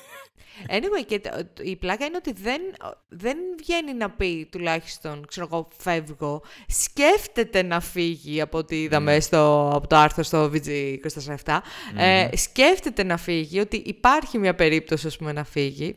[0.70, 1.30] Anyway, και το-
[1.62, 2.60] η πλάκα είναι ότι δεν,
[3.08, 6.42] δεν βγαίνει να πει τουλάχιστον, ξέρω εγώ, φεύγω.
[6.66, 11.58] Σκέφτεται να φύγει από ό,τι είδαμε στο, από το άρθρο στο VG247.
[11.96, 15.96] Ε, σκέφτεται να φύγει, ότι υπάρχει μια περίπτωση, ας πούμε, να φύγει.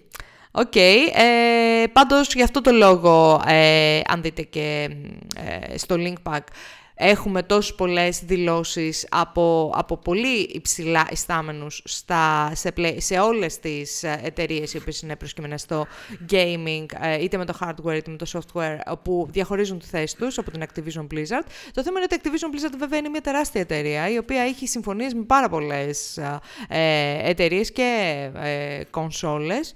[0.51, 4.89] Οκ, ε, πάντως γι' αυτό το λόγο, ε, αν δείτε και
[5.72, 6.39] ε, στο link pack,
[7.01, 14.03] έχουμε τόσες πολλές δηλώσεις από, από πολύ υψηλά ιστάμενους στα, σε, play- σε όλες τις
[14.03, 15.88] ε, εταιρείες οι οποίες είναι προσκείμενες στο
[16.29, 20.38] gaming, ε, είτε με το hardware είτε με το software, όπου διαχωρίζουν τη θέση τους
[20.38, 21.45] από την Activision Blizzard.
[21.73, 24.67] Το θέμα είναι ότι η Activision Blizzard βέβαια είναι μια τεράστια εταιρεία, η οποία έχει
[24.67, 26.17] συμφωνίες με πάρα πολλές
[26.67, 29.73] ε, εταιρείες και ε, κονσόλες.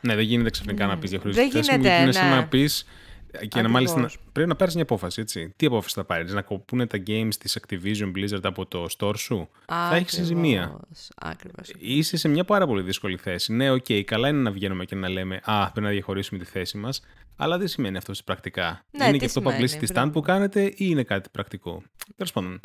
[0.00, 2.28] ναι, δεν γίνεται ξαφνικά να πεις διαχωρίζεις Δεν τη θέση μου, γίνεται, γιατί είναι σαν
[2.28, 2.34] ναι.
[2.34, 2.86] να πεις.
[3.48, 4.28] Και να μάλιστα να- Ακριβώς.
[4.32, 5.52] πρέπει να πάρεις μια απόφαση, έτσι.
[5.56, 9.48] Τι απόφαση θα πάρεις, να κοπούν τα games της Activision Blizzard από το store σου;
[9.66, 10.62] Θα έχεις ζημία.
[10.62, 11.72] Ακριβώς, Ακριβώς.
[11.78, 13.52] Είσαι σε μια πάρα πολύ δύσκολη θέση.
[13.52, 16.76] Ναι, οκ, καλά είναι να βγαίνουμε και να λέμε Α, πρέπει να διαχωρίσουμε τη θέση
[16.78, 17.00] μας.
[17.36, 18.84] Αλλά δεν σημαίνει αυτό πρακτικά.
[18.90, 20.10] Ναι, είναι τι και αυτό σημαίνει, publicity stunt μπράβο.
[20.10, 21.82] που κάνετε ή είναι κάτι πρακτικό.
[22.16, 22.60] Τέλος πάντων.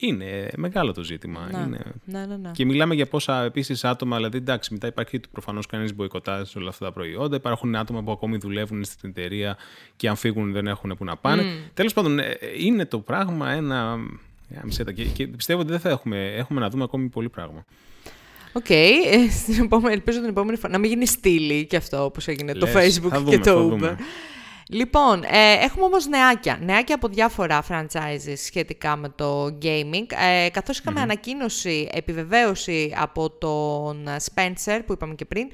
[0.00, 1.48] Είναι μεγάλο το ζήτημα.
[1.52, 1.58] Ναι.
[1.58, 1.80] Είναι...
[2.04, 2.50] Ναι, ναι, ναι.
[2.50, 6.68] Και μιλάμε για πόσα επίσης άτομα, δηλαδή εντάξει, μετά υπάρχει προφανώς κανείς μποϊκοτάζει σε όλα
[6.68, 7.36] αυτά τα προϊόντα.
[7.36, 9.56] Υπάρχουν άτομα που ακόμη δουλεύουν στην εταιρεία
[9.96, 11.42] και αν φύγουν δεν έχουν που να πάνε.
[11.42, 11.70] Mm.
[11.74, 13.98] Τέλος πάντων, ε, είναι το πράγμα ένα.
[14.48, 14.92] Γάμησέ τα.
[14.92, 17.64] Και, και πιστεύω ότι δεν θα έχουμε, έχουμε να δούμε ακόμη πολύ πράγμα.
[18.52, 22.28] Οκ, ε, στην επόμενη- ελπίζω την επόμενη φορά να μην γίνει στήλη και αυτό όπως
[22.28, 23.94] έγινε το Λες, Facebook θα και δούμε, θα το Uber.
[24.68, 24.82] Δούμε.
[24.82, 26.58] Λοιπόν, ε, έχουμε όμως νεάκια.
[26.62, 30.06] Νεάκια από διάφορα franchises σχετικά με το gaming.
[30.44, 35.50] Ε, καθώς είχαμε ανακοίνωση, επιβεβαίωση από τον Spencer που είπαμε και πριν,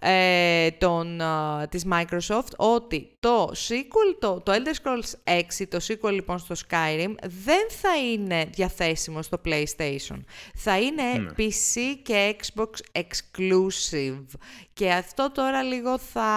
[0.00, 6.12] ε, τον, α, της Microsoft ότι το sequel, το, το Elder Scrolls 6, το sequel
[6.12, 10.20] λοιπόν στο Skyrim, δεν θα είναι διαθέσιμο στο PlayStation.
[10.54, 11.30] Θα είναι Ναι.
[11.36, 14.24] PC και Xbox exclusive.
[14.72, 16.30] Και αυτό τώρα λίγο θα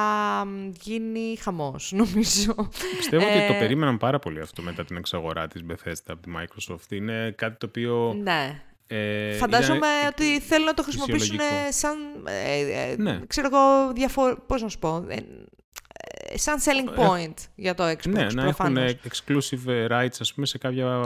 [0.48, 2.70] μ, γίνει χαμός, νομίζω.
[2.98, 6.32] Πιστεύω ότι το Ε, περίμεναν πάρα πολύ αυτό μετά την εξαγορά της Bethesda από τη
[6.38, 6.92] Microsoft.
[6.92, 8.14] Είναι κάτι το οποίο...
[8.22, 8.62] Ναι.
[8.96, 11.72] Ε, Φαντάζομαι ήταν- ότι θέλουν να το χρησιμοποιήσουν φυσιολογικό.
[11.72, 13.20] σαν, ε, ε, Ναι.
[13.28, 18.08] ξέρω εγώ, διαφο- πώς να σου πω, ε, ε, σαν selling point για το Xbox,
[18.10, 18.84] Ναι, να προφανώς.
[18.84, 21.02] έχουν exclusive rights ας πούμε, σε κάποια,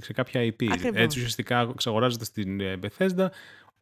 [0.00, 0.66] σε κάποια IP.
[0.72, 1.00] Ακριβώς.
[1.02, 3.26] Έτσι ουσιαστικά εξαγοράζεται στην ε, Bethesda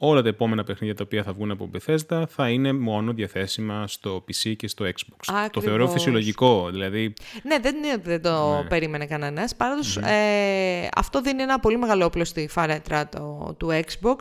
[0.03, 4.25] όλα τα επόμενα παιχνίδια τα οποία θα βγουν από Bethesda θα είναι μόνο διαθέσιμα στο
[4.29, 5.49] PC και στο Xbox.
[5.51, 7.13] Το θεωρώ φυσιολογικό, δηλαδή...
[7.43, 8.69] Ναι, δεν, δεν το ναι.
[8.69, 9.55] περίμενε κανένας.
[10.03, 14.17] ε, αυτό δίνει ένα πολύ μεγάλο όπλο στη φαρέτρα το, του Xbox,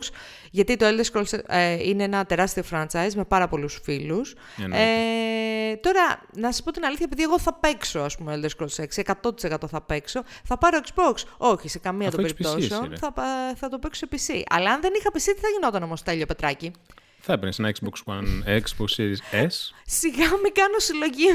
[0.50, 4.34] γιατί το Elder Scrolls ε, είναι ένα τεράστιο franchise με πάρα πολλούς φίλους.
[4.72, 8.84] Ε, τώρα, να σας πω την αλήθεια, επειδή εγώ θα παίξω, ας πούμε, Elder Scrolls
[8.94, 9.02] 6,
[9.50, 12.96] 100% θα παίξω, θα πάρω Xbox; Όχι, σε καμία των περιπτώσεων.
[12.98, 13.12] Θα,
[13.56, 14.42] θα το παίξω σε PC.
[14.48, 16.72] Αλλά αν δεν είχα PC, τι θα γινόταν όμως, Τέλειο Πετράκη.
[17.20, 19.48] Θα έπαιρνες ένα Xbox One, Xbox Series S.
[19.84, 21.26] Σιγά μην κάνω συλλογή.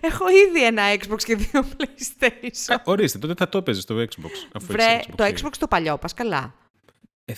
[0.00, 2.76] Έχω ήδη ένα Xbox και δύο PlayStation.
[2.84, 4.30] ορίστε, τότε θα το έπαιζες το Xbox.
[4.52, 6.54] Αφού Βρε, Xbox το Xbox το παλιό, πας καλά.
[7.24, 7.32] Ε,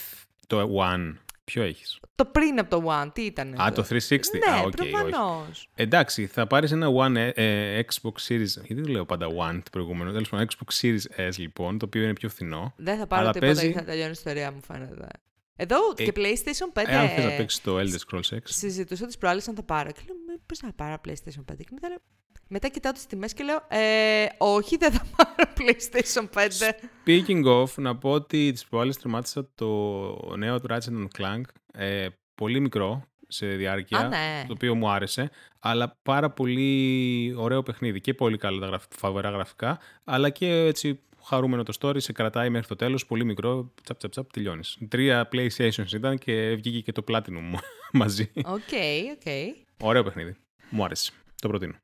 [0.47, 1.14] το One.
[1.45, 3.61] Ποιο έχεις; Το πριν από το One, τι ήταν.
[3.61, 3.95] Α, το 360.
[4.47, 5.68] Ναι, Α, okay, προφανώς.
[5.75, 8.64] Εντάξει, θα πάρεις ένα One ε, ε, Xbox Series.
[8.64, 10.12] Γιατί λέω πάντα One το προηγούμενο.
[10.12, 12.75] Τέλος πάντων, Xbox Series S λοιπόν, το οποίο είναι πιο φθηνό.
[12.77, 13.64] Δεν θα πάρω τίποτα παίζει...
[13.64, 15.07] γιατί θα τελειώνει η ιστορία μου, φαίνεται.
[15.62, 16.85] Εδώ ε, και PlayStation 5.
[16.87, 18.38] Εάν θες να παίξεις το Elder Scrolls 6.
[18.44, 19.90] Συζητούσα τις προάλλες να τα πάρω.
[19.90, 21.57] Και λέω, μήπω να πάρω PlayStation 5.
[21.57, 21.98] Και μετά, λέω,
[22.48, 26.48] μετά κοιτάω τις τιμές και λέω, ε, όχι, δεν θα πάρω PlayStation 5.
[27.07, 31.42] Speaking of, να πω ότι τις προάλλες τερμάτισα το νέο του Ratchet Clank.
[31.72, 34.44] Ε, πολύ μικρό σε διάρκεια, Α, ναι.
[34.46, 38.85] το οποίο μου άρεσε, αλλά πάρα πολύ ωραίο παιχνίδι και πολύ καλά τα γραφ...
[38.90, 43.72] φαβερά γραφικά, αλλά και έτσι χαρούμενο το story, σε κρατάει μέχρι το τέλος, πολύ μικρό,
[43.82, 44.78] τσαπ τσαπ τσαπ, τελειώνεις.
[44.88, 47.58] Τρία play sessions ήταν και βγήκε και το Platinum
[47.92, 48.30] μαζί.
[48.35, 49.20] Οκ, okay, οκ.
[49.24, 49.46] Okay.
[49.80, 50.37] Ωραίο παιχνίδι.
[50.70, 51.12] Μου άρεσε.
[51.42, 51.74] Το προτείνω.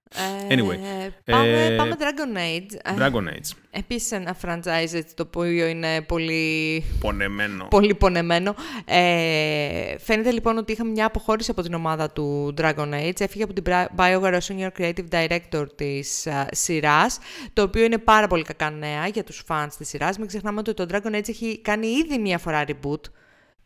[0.48, 0.78] Ε, anyway.
[1.24, 2.98] Πάμε, ε, πάμε Dragon Age.
[2.98, 3.56] Dragon Age.
[3.70, 6.84] Επίσης ένα franchise το οποίο είναι πολύ...
[7.00, 7.66] Πονεμένο.
[7.70, 8.54] Πολύ πονεμένο.
[8.84, 13.20] Ε, φαίνεται λοιπόν ότι είχαμε μια αποχώρηση από την ομάδα του Dragon Age.
[13.20, 13.64] Έφυγε από την
[13.96, 17.18] BioWare ως Senior Creative Director της uh, σειράς,
[17.52, 20.18] το οποίο είναι πάρα πολύ κακά νέα για τους fans της σειράς.
[20.18, 23.00] Μην ξεχνάμε ότι το Dragon Age έχει κάνει ήδη μια φορά reboot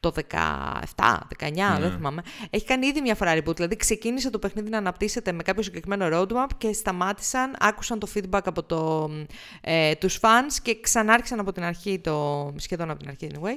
[0.02, 1.90] το 17, 19, δεν ναι.
[1.90, 3.56] θυμάμαι, έχει κάνει ήδη μια φορά reboot.
[3.56, 8.40] Δηλαδή ξεκίνησε το παιχνίδι να αναπτύσσεται με κάποιο συγκεκριμένο roadmap και σταμάτησαν, άκουσαν το feedback
[8.44, 9.10] από το,
[9.60, 13.56] ε, τους fans και ξανάρχισαν από την αρχή, το, σχεδόν από την αρχή anyway.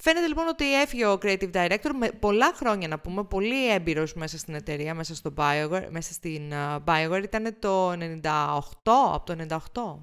[0.00, 4.38] Φαίνεται λοιπόν ότι έφυγε ο creative director με πολλά χρόνια να πούμε, πολύ έμπειρος μέσα
[4.38, 7.22] στην εταιρεία, μέσα, στο BioWare, μέσα στην uh, BioWare.
[7.22, 7.96] Ήταν το 98,
[8.84, 9.56] από το 98.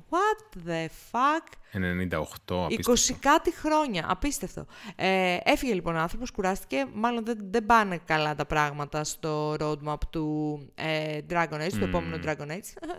[0.10, 1.44] What the fuck?
[1.74, 2.16] 98,
[2.50, 2.68] απίστευτο.
[2.68, 4.66] 20 κάτι χρόνια, απίστευτο.
[4.96, 10.00] Ε, έφυγε λοιπόν ο άνθρωπος, κουράστηκε, μάλλον δεν, δεν πάνε καλά τα πράγματα στο roadmap
[10.10, 11.78] του ε, Dragon Age, mm.
[11.78, 12.94] του επόμενου Dragon Age.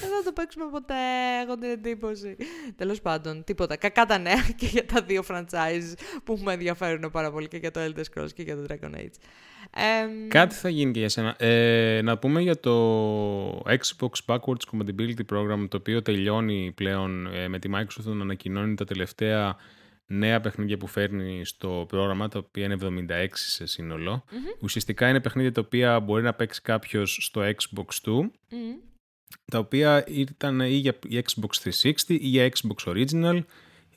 [0.00, 0.94] Δεν θα το παίξουμε ποτέ,
[1.42, 2.36] έχω την εντύπωση.
[2.76, 3.76] Τέλος πάντων, τίποτα.
[3.76, 5.92] Κακά τα νέα και για τα δύο franchise
[6.24, 9.16] που με ενδιαφέρουν πάρα πολύ και για το Elder Scrolls και για το Dragon Age.
[10.28, 11.34] Κάτι θα γίνει και για σένα.
[11.38, 17.58] Ε, να πούμε για το Xbox Backwards Compatibility Program, το οποίο τελειώνει πλέον ε, με
[17.58, 19.56] τη Microsoft να ανακοινώνει τα τελευταία
[20.06, 22.76] νέα παιχνίδια που φέρνει στο πρόγραμμα, τα οποία είναι
[23.08, 24.24] 76 σε συνολο
[24.60, 28.32] Ουσιαστικά είναι παιχνίδια τα οποία μπορεί να παίξει κάποιος στο Xbox του
[29.44, 33.40] τα οποία ήταν ή για Xbox 360 ή για Xbox Original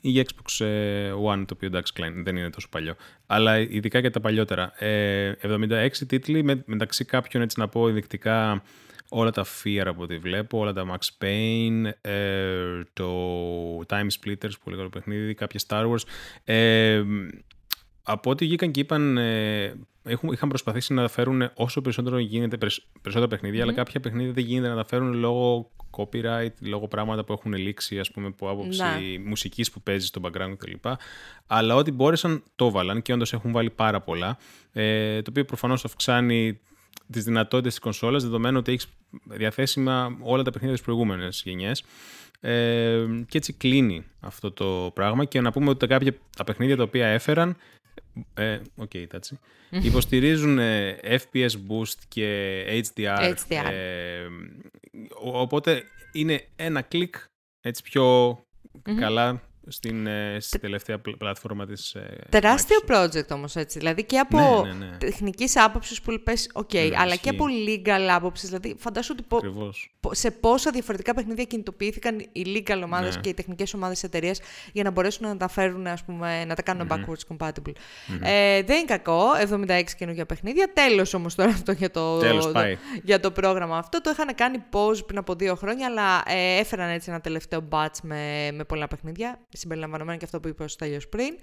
[0.00, 2.94] ή για Xbox ε, One, το οποίο εντάξει δεν είναι τόσο παλιό.
[3.26, 4.72] Αλλά ειδικά για τα παλιότερα.
[4.78, 8.62] 76 ε, τίτλοι, με, μεταξύ κάποιων έτσι να πω ενδεικτικά
[9.08, 13.10] όλα τα Fear από ό,τι βλέπω, όλα τα Max Payne, ε, το
[13.78, 16.02] Time Splitters, πολύ καλό παιχνίδι, κάποια Star Wars.
[18.06, 22.18] Ε, από ό,τι βγήκαν και είπαν, ε, έχουν, είχαν προσπαθήσει να τα φέρουν όσο περισσότερο
[22.18, 22.56] γίνεται,
[23.02, 27.32] περισσότερα παιχνίδια, αλλά κάποια παιχνίδια δεν γίνεται να τα φέρουν λόγω copyright, λόγω πράγματα που
[27.32, 29.28] έχουν λήξει, ας πούμε, από άποψη ναι.
[29.28, 30.84] μουσικής που παίζει στο background κλπ.
[31.46, 34.38] Αλλά ό,τι μπόρεσαν το βάλαν και όντως έχουν βάλει πάρα πολλά,
[34.72, 36.60] ε, το οποίο προφανώς αυξάνει
[37.10, 38.86] τις δυνατότητες της κονσόλας, δεδομένου ότι έχεις
[39.24, 41.84] διαθέσιμα όλα τα παιχνίδια της προηγούμενες γενιές.
[42.40, 46.76] Ε, και έτσι κλείνει αυτό το πράγμα και να πούμε ότι τα κάποια τα παιχνίδια
[46.76, 47.56] τα οποία έφεραν
[48.34, 49.38] ε, okay, έτσι.
[49.70, 53.34] Υποστηρίζουν ε, FPS boost και HDR.
[53.34, 53.70] HDR.
[53.72, 54.26] Ε,
[55.22, 55.82] οπότε
[56.12, 57.14] είναι ένα κλικ
[57.60, 58.38] έτσι πιο
[58.96, 64.62] καλά στην, ε, στη τελευταία πλατφόρμα της ε, Τεράστιο project όμως έτσι, δηλαδή και από
[64.64, 64.96] ναι, ναι, ναι.
[64.96, 69.46] τεχνικής άποψης που πες ok, ναι, αλλά και από legal άποψης, δηλαδή φαντάσου ότι
[70.10, 73.20] σε πόσα διαφορετικά παιχνίδια κινητοποιήθηκαν οι legal ομάδες ναι.
[73.20, 74.40] και οι τεχνικές ομάδες εταιρείας
[74.72, 77.72] για να μπορέσουν να τα φέρουν, ας πούμε, να τα κάνουν backwards compatible.
[78.22, 79.24] Ε, δεν είναι κακό,
[79.66, 82.52] 76 καινούργια παιχνίδια, τέλος όμως τώρα αυτό για το, το,
[83.02, 84.00] για το πρόγραμμα αυτό.
[84.00, 87.98] Το είχαν κάνει pause πριν από δύο χρόνια, αλλά ε, έφεραν έτσι ένα τελευταίο batch
[88.02, 91.38] με, με πολλά παιχνίδια συμπεριλαμβανομένο και αυτό που είπε ο Στέλιος πριν.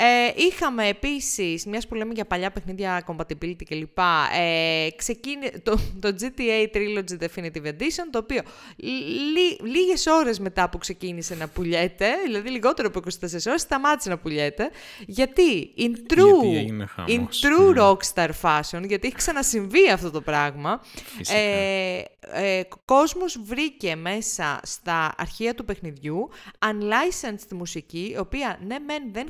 [0.00, 3.98] Ε, είχαμε επίσης, μιας που λέμε για παλιά παιχνίδια, compatibility κλπ,
[4.38, 8.42] ε, ξεκίνη, το, το GTA Trilogy Definitive Edition, το οποίο
[8.76, 14.18] λί, λίγες ώρες μετά που ξεκίνησε να πουλιέται, δηλαδή λιγότερο από 24 ώρες, σταμάτησε να
[14.18, 14.70] πουλιέται,
[15.06, 16.68] γιατί in true,
[17.08, 17.82] in true ναι.
[17.82, 20.80] rockstar fashion, γιατί έχει ξανασυμβεί αυτό το πράγμα,
[21.32, 29.02] ε, ε, κόσμος βρήκε μέσα στα αρχεία του παιχνιδιού unlicensed μουσική, η οποία ναι μεν
[29.12, 29.28] δεν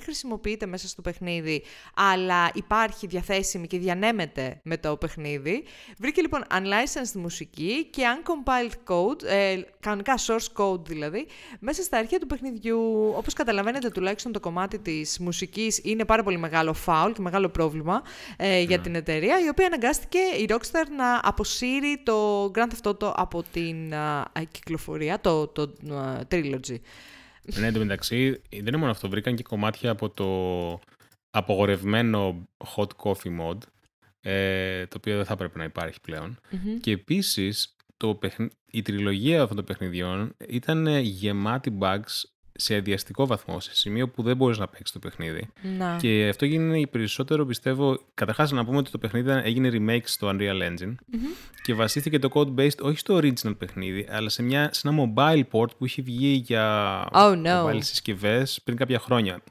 [0.58, 1.62] χρησιμοποιείται μέσα στο παιχνίδι,
[1.94, 5.64] αλλά υπάρχει διαθέσιμη και διανέμεται με το παιχνίδι.
[5.98, 11.26] Βρήκε λοιπόν unlicensed μουσική και uncompiled code, ε, κανονικά source code δηλαδή,
[11.60, 13.12] μέσα στα αρχεία του παιχνιδιού.
[13.16, 18.02] Όπως καταλαβαίνετε τουλάχιστον το κομμάτι της μουσικής είναι πάρα πολύ μεγάλο foul και μεγάλο πρόβλημα
[18.36, 18.82] ε, για ναι.
[18.82, 23.94] την εταιρεία, η οποία αναγκάστηκε η Rockstar να αποσύρει το Grand Theft Auto από την
[24.50, 26.76] κυκλοφορία, το, το, το Trilogy.
[27.54, 29.08] Ναι, εντωμεταξύ δεν είναι μόνο αυτό.
[29.08, 30.80] Βρήκαν και κομμάτια από το
[31.30, 33.58] απογορευμένο hot coffee mod,
[34.20, 36.00] ε, το οποίο δεν θα πρέπει να υπάρχει
[36.80, 38.18] Και επίσης το
[38.70, 42.22] η τριλογία αυτών των παιχνιδιών ήταν γεμάτη bugs
[42.60, 45.48] σε αδιαστικό βαθμό, σε σημείο που δεν μπορείς να παίξεις το παιχνίδι.
[45.78, 45.96] Να.
[46.00, 48.00] Και αυτό γίνεται περισσότερο, πιστεύω.
[48.14, 50.94] Καταρχάς, να πούμε ότι το παιχνίδι έγινε remake στο Unreal Engine
[51.62, 55.42] και βασίστηκε το code based όχι στο original παιχνίδι, αλλά σε, μια, σε ένα mobile
[55.50, 57.64] port που είχε βγει για oh, no.
[57.64, 59.42] mobile συσκευές πριν κάποια χρόνια.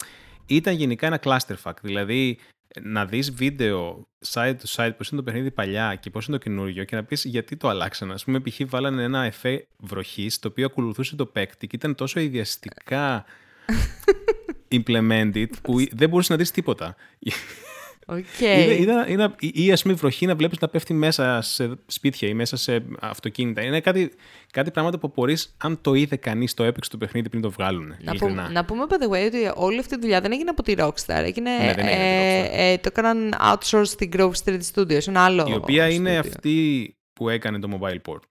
[0.46, 1.74] Ήταν γενικά ένα clusterfuck.
[1.82, 2.38] Δηλαδή,
[2.82, 6.44] να δεις βίντεο side to side πώς είναι το παιχνίδι παλιά και πώς είναι το
[6.44, 8.14] καινούριο και να πεις γιατί το αλλάξανε.
[8.14, 8.60] Α πούμε, π.χ.
[8.66, 13.26] βάλανε ένα εφέ βροχής το οποίο ακολουθούσε το παίκτη και ήταν τόσο ιδιαστικά
[14.78, 16.96] implemented που δεν μπορούσες να δεις τίποτα.
[18.10, 18.78] Okay.
[18.80, 22.58] Είναι, είναι, ή ας πούμε βροχή να βλέπεις να πέφτει μέσα σε σπίτια ή μέσα
[22.58, 23.62] σε αυτοκίνητα.
[23.62, 24.12] Είναι κάτι,
[24.52, 27.96] κάτι πράγματα που μπορείς, αν το είδε κανείς, το έπαιξε το παιχνίδι πριν το βγάλουν.
[28.02, 30.64] Να, που, να πούμε, by the way, ότι όλη αυτή η δουλειά δεν έγινε από
[30.64, 31.24] τη Rockstar.
[31.24, 35.08] Έγινε, ναι, δεν έγινε ε, ε, το έκαναν outsource στην Grove Street Studios.
[35.08, 38.22] Ένα άλλο η οποία είναι αυτή που έκανε το mobile port.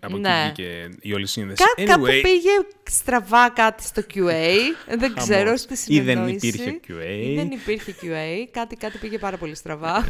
[0.00, 0.28] Από ναι.
[0.28, 1.62] εκεί βγήκε η όλη σύνδεση.
[1.62, 2.50] Κά, anyway, κάπου πήγε
[2.90, 4.54] στραβά κάτι στο QA.
[4.98, 6.46] δεν ξέρω στη συνεννόηση.
[6.46, 7.24] Ή δεν υπήρχε QA.
[7.24, 8.48] Ή δεν υπήρχε QA.
[8.50, 10.08] κάτι, κάτι πήγε πάρα πολύ στραβά.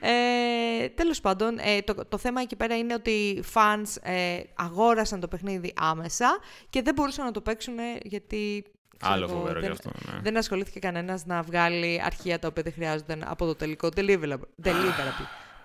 [0.00, 5.20] ε, τέλος πάντων, ε, το, το θέμα εκεί πέρα είναι ότι οι fans ε, αγόρασαν
[5.20, 6.38] το παιχνίδι άμεσα
[6.70, 8.64] και δεν μπορούσαν να το παίξουν γιατί
[9.00, 9.90] Άλλο φοβερό δεν, αυτό.
[10.12, 10.20] Ναι.
[10.22, 14.38] Δεν ασχολήθηκε κανένας να βγάλει αρχεία τα οποία δεν χρειάζονταν από το τελικό deliverable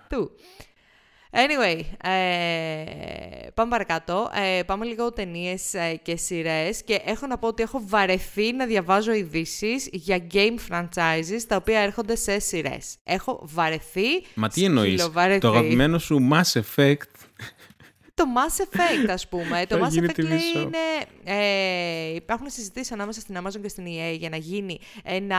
[0.08, 0.30] του.
[1.34, 2.10] Anyway, ε,
[3.54, 4.30] πάμε παρακάτω.
[4.58, 6.82] Ε, πάμε λίγο ταινίες ε, και σειρές.
[6.82, 11.80] Και έχω να πω ότι έχω βαρεθεί να διαβάζω ειδήσεις για game franchises τα οποία
[11.80, 12.96] έρχονται σε σειρές.
[13.04, 14.06] Έχω βαρεθεί.
[14.34, 17.11] Μα τι εννοείς, το αγαπημένο σου Mass Effect
[18.14, 19.66] το Mass Effect, ας πούμε.
[19.66, 20.78] το Mass Effect λέει είναι...
[21.24, 25.38] Ε, υπάρχουν συζητήσεις ανάμεσα στην Amazon και στην EA για να γίνει ένα,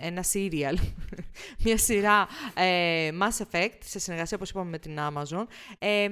[0.00, 0.74] ένα serial,
[1.64, 5.46] μια σειρά ε, Mass Effect, σε συνεργασία, όπως είπαμε, με την Amazon.
[5.78, 6.08] Ε,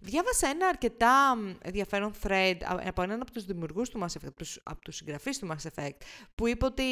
[0.00, 4.60] διάβασα ένα αρκετά ενδιαφέρον thread από έναν από τους δημιουργούς του Mass Effect, από τους,
[4.62, 5.96] από τους συγγραφείς του Mass Effect,
[6.34, 6.82] που είπε ότι,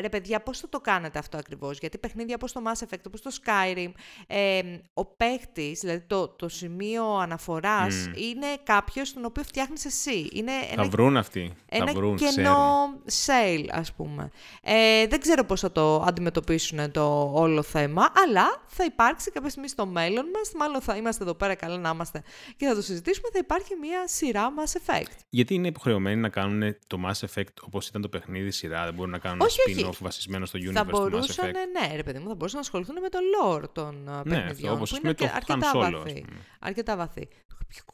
[0.00, 3.22] ρε παιδιά, πώς θα το κάνετε αυτό ακριβώς, γιατί παιχνίδια όπως το Mass Effect, όπως
[3.22, 3.90] το Skyrim,
[4.26, 4.60] ε,
[4.94, 10.28] ο παίχτης, δηλαδή το, το σημείο αναφοράς είναι κάποιος τον οποίο φτιάχνεις εσύ.
[10.32, 11.54] Είναι θα ένα, βρουν αυτοί.
[11.68, 12.88] Ένα θα βρουν, κενό
[13.26, 14.30] sale, ας πούμε.
[14.62, 19.68] Ε, δεν ξέρω πώς θα το αντιμετωπίσουν το όλο θέμα, αλλά θα υπάρξει κάποια στιγμή
[19.68, 22.22] στο μέλλον μας, μάλλον θα είμαστε εδώ πέρα καλά να είμαστε
[22.56, 25.12] και θα το συζητήσουμε, θα υπάρχει μια σειρά Mass Effect.
[25.28, 29.10] Γιατί είναι υποχρεωμένοι να κάνουν το Mass Effect όπως ήταν το παιχνίδι σειρά, δεν μπορούν
[29.10, 31.88] να κάνουν όχι, ένα spin-off βασισμένο στο universe θα μπορούσαν, του Mass Effect.
[31.88, 34.90] Ναι, ρε παιδί μου, θα μπορούσαν να ασχοληθούν με το lore των ναι, παιχνιδιών, όπως
[34.90, 36.24] που είναι το αρκετά βαθύ.
[36.58, 37.28] Αρκετά βαθύ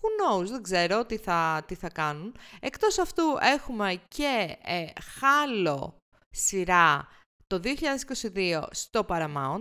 [0.00, 2.37] who knows, δεν ξέρω τι θα, τι θα κάνουν.
[2.61, 4.87] Εκτός αυτού έχουμε και ε,
[5.18, 5.96] χάλο
[6.30, 7.09] σειρά
[7.46, 7.61] το
[8.35, 9.61] 2022 στο Paramount,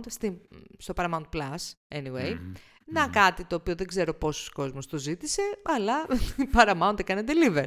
[0.78, 2.38] στο Paramount Plus, anyway.
[2.86, 7.66] Να κάτι το οποίο δεν ξέρω πόσος κόσμος το ζήτησε, αλλά η Paramount έκανε deliver.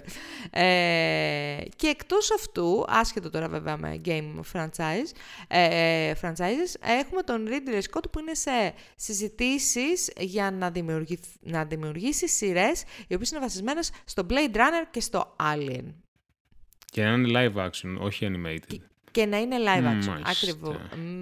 [0.50, 5.12] Ε, και εκτός αυτού, άσχετο τώρα βέβαια με game franchise,
[5.48, 12.28] ε, franchises, έχουμε τον Ridley Scott που είναι σε συζητήσεις για να, δημιουργήσει, να δημιουργήσει
[12.28, 15.94] σειρές οι οποίες είναι βασισμένες στο Blade Runner και στο Alien.
[16.86, 18.82] Και να είναι live action, όχι animated και
[19.26, 20.22] να είναι live action.
[20.24, 20.76] Ακριβώς.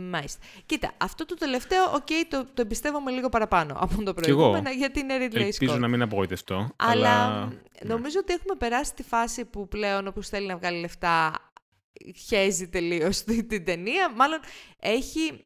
[0.09, 0.39] Μάλιστα.
[0.65, 4.99] Κοίτα, αυτό το τελευταίο, οκ, okay, το, το εμπιστεύομαι λίγο παραπάνω από το προηγούμενο, γιατί
[4.99, 5.45] είναι Ridley Scott.
[5.45, 6.69] Ελπίζω να μην απογοητευτώ.
[6.75, 7.51] Αλλά, αλλά...
[7.83, 11.33] νομίζω ότι έχουμε περάσει τη φάση που πλέον όποιος θέλει να βγάλει λεφτά
[12.27, 14.13] χέζει τελείως την ταινία.
[14.15, 14.39] Μάλλον
[14.79, 15.45] έχει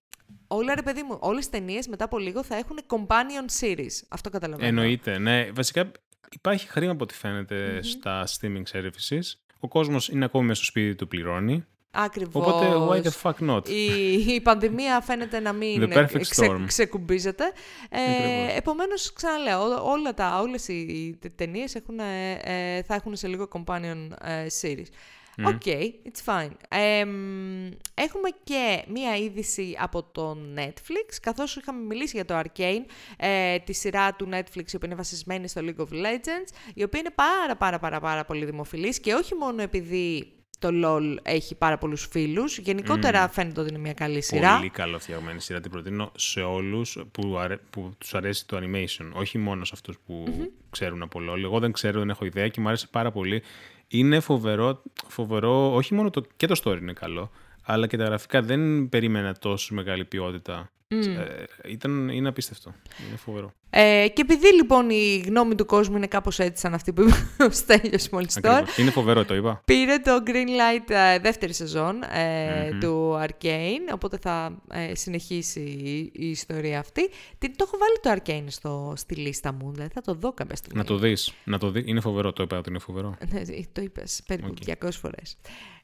[0.52, 4.02] Όλα ρε παιδί μου, όλες οι ταινίες μετά από λίγο θα έχουν companion series.
[4.08, 4.68] Αυτό καταλαβαίνω.
[4.68, 5.52] Εννοείται, ναι.
[5.52, 5.92] Βασικά
[6.32, 7.84] υπάρχει χρήμα από ό,τι φαίνεται mm-hmm.
[7.84, 9.22] στα streaming services.
[9.60, 11.66] Ο κόσμος είναι ακόμη μέσα στο σπίτι του πληρώνει.
[11.92, 12.46] Ακριβώς.
[12.46, 16.64] Οπότε, why the fuck not; Η, η πανδημία φαίνεται να μην The perfect storm.
[16.68, 17.44] ξεκουμπίζεται.
[17.90, 18.58] Ε, Ακριβώς.
[18.58, 22.32] επομένως, ξαναλέω, ό- όλα τα, όλες οι, οι ταινίες έχουν, ε,
[22.78, 24.86] ε, θα έχουν σε λίγο companion ε, series.
[25.48, 26.50] Οκ, it's fine.
[26.70, 32.86] Ε, μ, έχουμε και μία είδηση από το Netflix, καθώς είχαμε μιλήσει για το Arcane,
[33.18, 37.00] ε, τη σειρά του Netflix, η οποία είναι βασισμένη στο League of Legends, η οποία
[37.00, 41.78] είναι πάρα πάρα πάρα πάρα πολύ δημοφιλής και όχι μόνο επειδή το LOL έχει πάρα
[41.78, 44.56] πολλούς φίλους, γενικότερα φαίνεται ότι είναι μια καλή σειρά.
[44.56, 45.60] Πολύ καλό φτιαγμένη σειρά.
[45.60, 47.58] Την προτείνω σε όλους που, αρέ...
[47.70, 49.10] που τους αρέσει το animation.
[49.14, 50.26] Όχι μόνο σε αυτούς που
[50.70, 51.44] ξέρουν από LOL.
[51.44, 53.44] Εγώ δεν ξέρω, δεν έχω ιδέα και μου άρεσε πάρα πολύ.
[53.88, 57.32] Είναι φοβερό, φοβερό όχι μόνο το, και το story είναι καλό,
[57.72, 60.72] αλλά και τα γραφικά δεν περίμενα τόσο μεγάλη ποιότητα.
[60.88, 62.74] Ε, ήταν, είναι απίστευτο.
[63.08, 63.54] Είναι φοβερό.
[63.70, 67.44] Ε, και επειδή λοιπόν η γνώμη του κόσμου είναι κάπως έτσι σαν αυτή που είπε
[67.48, 68.78] ο Στέλιος μόλις τώρα, Ακριβώς.
[68.78, 69.62] Είναι φοβερό, το είπα.
[69.66, 76.12] πήρε το Green Light ε, δεύτερη σεζόν ε, του Arcane, οπότε θα ε, συνεχίσει η,
[76.14, 77.10] η ιστορία αυτή.
[77.38, 80.56] Τι, το έχω βάλει το Arcane στο, στη λίστα μου, δηλαδή θα το δω κάποια
[80.56, 80.78] στιγμή.
[80.78, 81.34] Να το δεις.
[81.44, 81.84] Να το δει.
[81.86, 83.18] Είναι φοβερό, το είπα ότι είναι φοβερό.
[83.32, 85.38] Ναι, το είπες περίπου 200 φορές.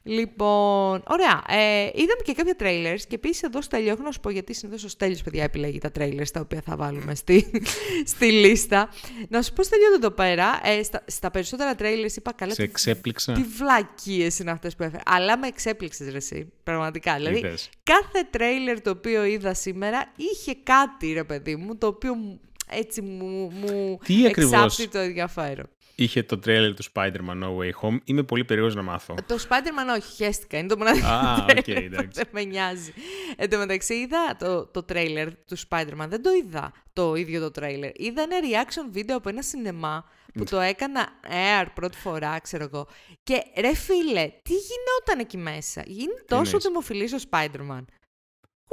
[0.08, 1.42] Λοιπόν, ωραία.
[1.48, 4.54] Ε, είδαμε και κάποια trailers και επίσης εδώ στο Στέλιο, έχω να σου πω γιατί
[4.54, 7.50] συνήθως ο Στέλιος, παιδιά, επιλέγει τα trailers τα οποία θα βάλουμε στη,
[8.14, 8.88] στη λίστα.
[9.28, 12.50] Να σου πω, Στέλιο, εδώ πέρα, ε, στα, στα περισσότερα trailers είπα καλά.
[12.54, 13.32] Σε τι- εξέπληξα.
[13.32, 15.02] Τι βλακίες είναι αυτές που έφερε.
[15.06, 16.52] Αλλά με εξέπληξες, ρε, εσύ.
[16.62, 17.14] Πραγματικά.
[17.16, 17.70] Δηλαδή, Είδες.
[17.82, 23.00] κάθε τρέιλερ το οποίο είδα σήμερα είχε κάτι, ρε παιδί μου, το οποίο μου- έτσι
[23.02, 25.66] μου, μου Τι ακριβώς; εξάπτει το ενδιαφέρον.
[25.98, 27.98] Είχε το τρέιλερ του Spider-Man No Way Home.
[28.04, 29.14] Είμαι πολύ περίεργος να μάθω.
[29.26, 30.58] Το Spider-Man όχι, χέστηκα.
[30.58, 32.10] Είναι το μοναδικό Α, οκ, τρέιλερ που εντάξει.
[32.12, 32.92] δεν με νοιάζει.
[33.36, 36.06] Εν τω μεταξύ είδα το, το τρέιλερ του Spider-Man.
[36.08, 37.90] Δεν το είδα το ίδιο το τρέιλερ.
[38.00, 42.86] Είδα ένα reaction βίντεο από ένα σινεμά που το έκαναν air πρώτη φορά, ξέρω εγώ.
[43.22, 47.84] Και ρε φίλε, τι γινόταν εκεί μέσα; Είναι τόσο εννοείς; δημοφιλής ο Spider-Man.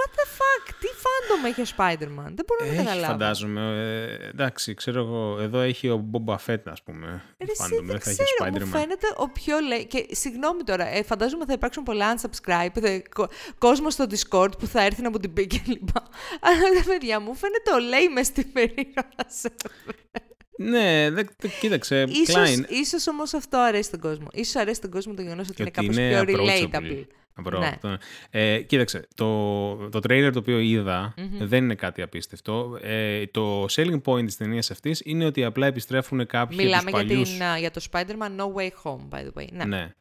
[0.05, 3.11] What the fuck, τι fandom έχει ο Spider-Man; Δεν μπορώ να Έχει, καταλάβω.
[3.11, 3.61] φαντάζομαι.
[4.21, 5.37] Ε, εντάξει, ξέρω εγώ.
[5.41, 7.07] Εδώ έχει ο Boba Fett, ας πούμε.
[7.37, 8.79] Ρε, εσύ Fandom, δεν θα έχει ξέρω, μου Spider-Man.
[8.79, 9.85] φαίνεται ο πιο λέει.
[9.85, 14.67] Και συγγνώμη τώρα, ε, φαντάζομαι θα υπάρξουν πολλά unsubscribe, δε, κο, κόσμο στο Discord που
[14.67, 16.07] θα έρθει να μου την πει και λοιπά.
[16.47, 19.49] Αλλά ρε παιδιά, μου φαίνεται ο λέει μες στην περίγραψη.
[20.57, 22.05] Ναι, δε, δε- κοίταξε.
[22.07, 24.27] Ίσως, Klein, ίσως όμως αυτό αρέσει τον κόσμο.
[24.31, 26.75] Ίσως αρέσει τον κόσμο το γεγονός ότι είναι γιατί κάπως είναι πιο approachable.
[26.79, 27.05] relatable.
[27.41, 27.65] Μπρο, Ναι.
[27.67, 27.97] αυτό.
[28.29, 32.77] Ε, κοίταξε, το, το trailer το οποίο είδα δεν είναι κάτι απίστευτο.
[32.81, 36.99] Ε, το selling point της ταινίας αυτής είναι ότι απλά επιστρέφουν κάποιοι Μιλάμε από για,
[36.99, 37.29] τους παλιούς...
[37.31, 39.47] την, α, για το Spider-Man No Way Home, by the way.
[39.51, 39.65] Ναι.
[39.65, 39.93] Ναι.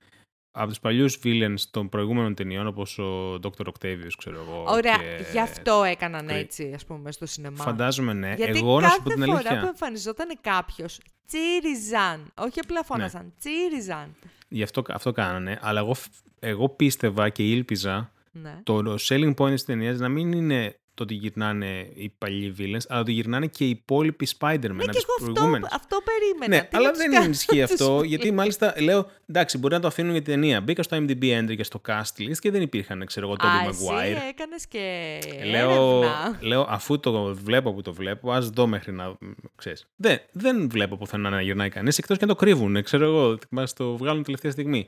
[0.54, 3.66] Από τους παλιούς villains των προηγούμενων ταινιών, όπως ο Dr.
[3.66, 4.64] Octavius, ξέρω εγώ.
[4.68, 5.24] Ωραία, και...
[5.32, 7.64] γι' αυτό έκαναν Cra- έτσι, ας πούμε, στο σινεμά.
[7.64, 8.34] Φαντάζομαι, ναι.
[8.36, 9.60] Γιατί Εγώ κάθε να σου πω την φορά αλήθεια.
[9.60, 12.32] που εμφανιζόταν κάποιος, τσίριζαν.
[12.34, 14.14] Όχι απλά φώναζαν, τσίριζαν.
[14.52, 15.58] Γι' αυτό, αυτό κάνανε.
[15.62, 16.08] Αλλά εγώ, φ-
[16.40, 18.60] εγώ πίστευα και ήλπιζα Ναι.
[18.62, 23.00] το selling point της ταινίας να μην είναι το ότι γυρνάνε οι παλιοί villains, αλλά
[23.00, 25.68] ότι γυρνάνε και οι υπόλοιποι Spider-Man Ναι, από και τις εγώ αυτό, προηγούμενες.
[25.72, 26.56] αυτό περίμενα.
[26.62, 28.02] Ναι, Τι αλλά να τους δεν κάνω ισχύει τους αυτό, φίλους.
[28.04, 30.60] γιατί μάλιστα λέω, εντάξει, μπορεί να το αφήνουν για την ταινία.
[30.60, 33.68] Μπήκα στο IMDb entry και στο cast list και δεν υπήρχαν, ξέρω εγώ, Α, Tobey
[33.68, 34.28] εσύ Maguire.
[34.28, 35.18] έκανες και
[35.50, 36.38] Λέω, έρευνα.
[36.40, 39.16] λέω, αφού το βλέπω που το βλέπω, ας δω μέχρι να.
[39.56, 39.86] Ξέρεις.
[39.96, 43.72] Δεν, δεν βλέπω πουθενά να γυρνάει κανείς, εκτός και να το κρύβουν, ξέρω εγώ, μας
[43.72, 44.86] το βγάλουν τελευταία στιγμή.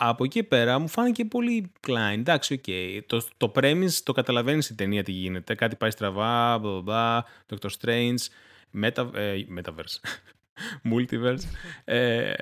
[0.00, 2.12] Από εκεί πέρα μου φάνηκε πολύ κλάιν.
[2.18, 2.64] Εντάξει, οκ.
[3.06, 5.54] Το, το premise το καταλαβαίνεις η ταινία τι γίνεται.
[5.54, 7.20] Κάτι πάει στραβά, blah, blah, blah,
[7.54, 8.16] Doctor Strange,
[8.82, 9.98] meta, ε, Metaverse.
[10.92, 11.42] Multiverse.
[11.84, 12.32] ε,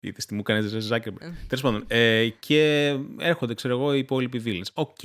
[0.00, 1.32] είδες τι μου κάνεις ρε Zuckerberg.
[1.48, 1.84] Τέλος πάντων.
[1.88, 4.72] Ε, και έρχονται, ξέρω εγώ, οι υπόλοιποι villains.
[4.74, 5.02] Οκ.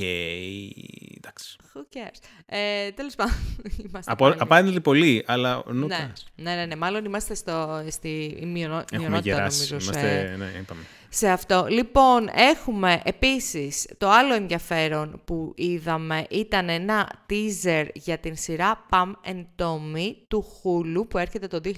[1.17, 1.55] εντάξει.
[1.73, 3.33] Who cares; Ε, τέλος πάντων,
[3.89, 6.11] είμαστε Απο, πάλι- απάντηλοι πολύ, αλλά not ναι.
[6.15, 6.21] us.
[6.35, 9.67] ναι, ναι, ναι, μάλλον είμαστε στο, στη μειονο, Έχουμε μειονότητα γεράσει.
[9.73, 10.81] νομίζω σε, Είμαστε, ναι, είπαμε.
[11.17, 11.65] Σε αυτό.
[11.69, 19.11] Λοιπόν, έχουμε επίσης το άλλο ενδιαφέρον που είδαμε ήταν ένα teaser για την σειρά Pam
[19.29, 21.69] and Tommy του Hulu που έρχεται το 2022.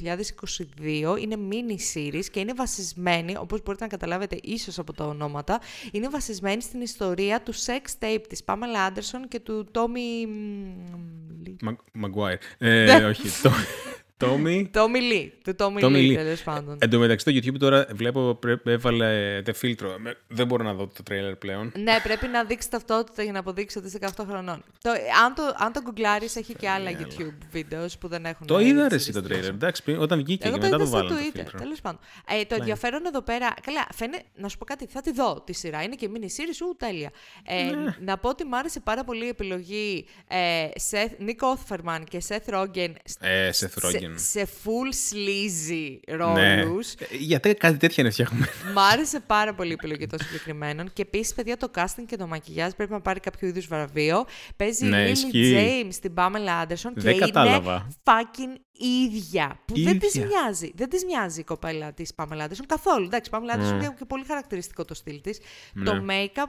[1.20, 5.60] Είναι mini series και είναι βασισμένη, όπως μπορείτε να καταλάβετε ίσως από τα ονόματα,
[5.92, 10.28] είναι βασισμένη στην ιστορία του sex tape της Pamela Anderson και του Tommy...
[10.28, 11.56] μ, Lee.
[11.62, 12.38] Μα- Maguire.
[12.58, 13.42] Ε, όχι.
[13.42, 13.52] Το,
[14.20, 14.64] Tommy.
[14.74, 15.30] Tommy Lee.
[15.44, 16.16] Του Tommy, Tommy Lee, Lee.
[16.16, 16.78] τέλος πάντων.
[16.82, 19.96] Εν τω μεταξύ το YouTube τώρα βλέπω πρέπει, έβαλε τε φίλτρο.
[20.00, 21.72] Με- Δεν μπορώ να δω το τρέιλερ πλέον.
[21.76, 24.64] Ναι, πρέπει να δείξει ταυτότητα για να αποδείξει ότι είσαι 18 χρονών.
[24.82, 24.90] Το,
[25.26, 28.48] αν, το, αν το γκουγκλάρεις, έχει και άλλα YouTube βίντεο που δεν έχουν.
[28.48, 29.24] Το ε, είδα ρε τις εσύ το illustration.
[29.24, 29.50] τρέιλερ.
[29.50, 31.60] Εντάξει, πριν- όταν βγήκε Εγώ και το μετά είδα το στο βάλω το Twitter, φίλτρο.
[31.60, 32.00] τέλος πάντων.
[32.30, 33.54] Ε, το ενδιαφέρον εδώ πέρα.
[33.66, 34.24] Καλά, φαίνεται.
[34.36, 35.84] Να σου πω κάτι, θα τη δω τη σειρά.
[35.84, 37.12] Είναι και mini series, ου, τέλεια.
[37.46, 37.96] Ε, Ναι.
[38.00, 42.54] Να πω ότι μου άρεσε πάρα πολύ η επιλογή ε, Seth, Nick Offerman και Seth
[42.54, 44.07] Rogen Ε, σε σε, Rogen.
[44.08, 44.20] Kardashian.
[44.32, 46.00] σε full sleazy
[46.34, 46.62] Ναι.
[46.64, 46.94] ρόλους.
[46.94, 48.48] Ε, Γιατί κάτι τέτοια είναι φτιάχνουμε.
[48.74, 50.94] Μ' άρεσε πάρα πολύ η επιλογή των συγκεκριμένων.
[50.94, 54.26] Και επίσης, παιδιά, το casting και το μακιγιάζ πρέπει να πάρει κάποιο είδους βραβείο.
[54.56, 55.56] Παίζει η Ναι, Lily ισχύει.
[55.58, 57.88] James στην Pamela Anderson και Δεν είναι κατάλαβα.
[58.04, 59.60] fucking ίδια.
[59.66, 60.28] Που δεν της Ίδια.
[60.28, 60.72] μοιάζει.
[60.76, 63.06] Δεν της μοιάζει η κοπέλα της Pamela Anderson καθόλου.
[63.06, 63.84] Εντάξει, η Pamela Anderson Mm.
[63.84, 65.40] είναι και πολύ χαρακτηριστικό το στυλ της.
[65.74, 65.84] Ναι.
[65.84, 66.48] Το make-up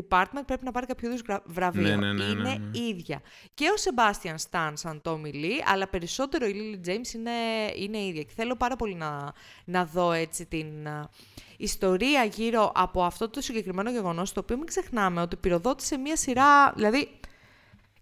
[0.00, 1.82] department πρέπει να πάρει κάποιο είδους βραβείο.
[1.82, 2.78] Ναι, ναι, ναι, είναι ναι, ναι.
[2.78, 3.20] ίδια.
[3.54, 7.30] Και ο Sebastian Stan σαν Tommy Lee, αλλά περισσότερο η Lily James είναι,
[7.76, 8.22] είναι ίδια.
[8.22, 9.32] Και θέλω πάρα πολύ να,
[9.64, 11.08] να δω έτσι την α,
[11.56, 16.72] ιστορία γύρω από αυτό το συγκεκριμένο γεγονός, το οποίο μην ξεχνάμε ότι πυροδότησε μία σειρά,
[16.72, 17.08] δηλαδή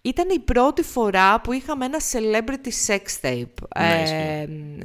[0.02, 3.44] ήταν η πρώτη φορά που είχαμε ένα celebrity sex tape.
[3.78, 4.02] Ναι, Ε,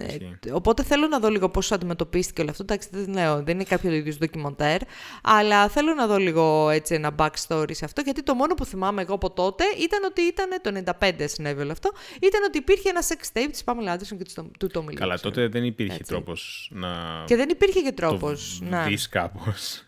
[0.08, 0.38] Ισχύει.
[0.48, 2.64] ε, οπότε θέλω να δω λίγο πώς αντιμετωπίστηκε όλο αυτό.
[2.64, 4.80] Εντάξει, δεν λέω, δεν είναι κάποιο είδους ντοκιμοντέρ,
[5.24, 9.02] αλλά θέλω να δω λίγο έτσι ένα backstory σε αυτό, γιατί το μόνο που θυμάμαι
[9.02, 11.92] εγώ από τότε ήταν ότι ήταν, το 95 συνέβη όλο αυτό,
[12.22, 14.96] ήταν ότι υπήρχε ένα sex tape της Pamela Anderson και του- του Tommy Lee.
[14.96, 15.30] Καλά, ξέρω.
[15.34, 16.12] τότε δεν υπήρχε Έτσι.
[16.12, 16.88] τρόπος να
[17.26, 18.60] Και δεν υπήρχε και το τρόπος.
[18.70, 18.84] ναι.
[18.88, 19.85] δεις κάπως.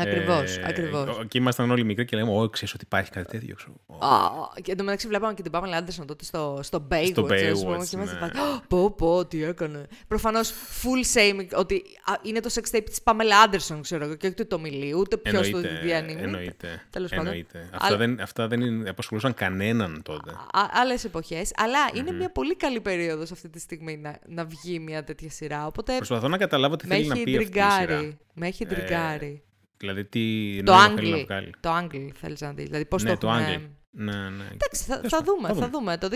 [0.00, 1.20] Ακριβώς, Ε, ακριβώς.
[1.28, 3.54] Και ήμασταν όλοι μικροί και λέμε, Ω, ξέρεις ότι υπάρχει κάτι τέτοιο.
[3.54, 3.72] ξέρω.
[3.86, 4.30] Ω, Α,
[4.62, 7.28] και εντωμεταξύ βλέπαμε και την Pamela Anderson τότε στο, στο Baywatch, Στο ας
[7.62, 8.20] πούμε, Baywatch, και είμαστε ναι.
[8.20, 9.86] πάλι, «Ω, πω, πω, τι έκανε.
[10.08, 14.26] Προφανώς full shaming ότι α, είναι το sex tape της Pamela Anderson, ξέρω εγώ, και
[14.26, 16.22] όχι του Tommy Lee, ούτε ποιος το Εννοείται, διανύμει.
[16.22, 16.82] εννοείται.
[16.90, 17.26] Τέλος πάντων.
[17.26, 17.58] εννοείται.
[17.72, 20.32] Αυτά, Αλλά- δεν, αυτά δεν είναι- απασχολούσαν κανέναν τότε.
[20.72, 21.50] Άλλες εποχές.
[21.56, 25.66] Αλλά είναι μια πολύ καλή περίοδος αυτή τη στιγμή να, να βγει μια τέτοια σειρά.
[25.66, 27.76] Οπότε Προσπαθώ να καταλάβω τι με θέλει να έχει πει αυτή η σειρά.
[27.86, 28.18] τριγκάρει.
[28.34, 29.42] Με έχει Ε, τριγκάρει.
[29.78, 31.24] Δηλαδή, τι το νόημα θέλει να Angle.
[31.24, 31.50] βγάλει.
[31.60, 32.64] Το Angle θέλεις να δεις.
[32.64, 33.56] Δηλαδή πώς ναι, το το έχουμε...
[33.56, 33.70] Angle.
[33.90, 34.44] Ναι, ναι.
[34.52, 35.96] Εντάξει, θα, θα, δούμε, θα δούμε.
[35.98, 36.08] Το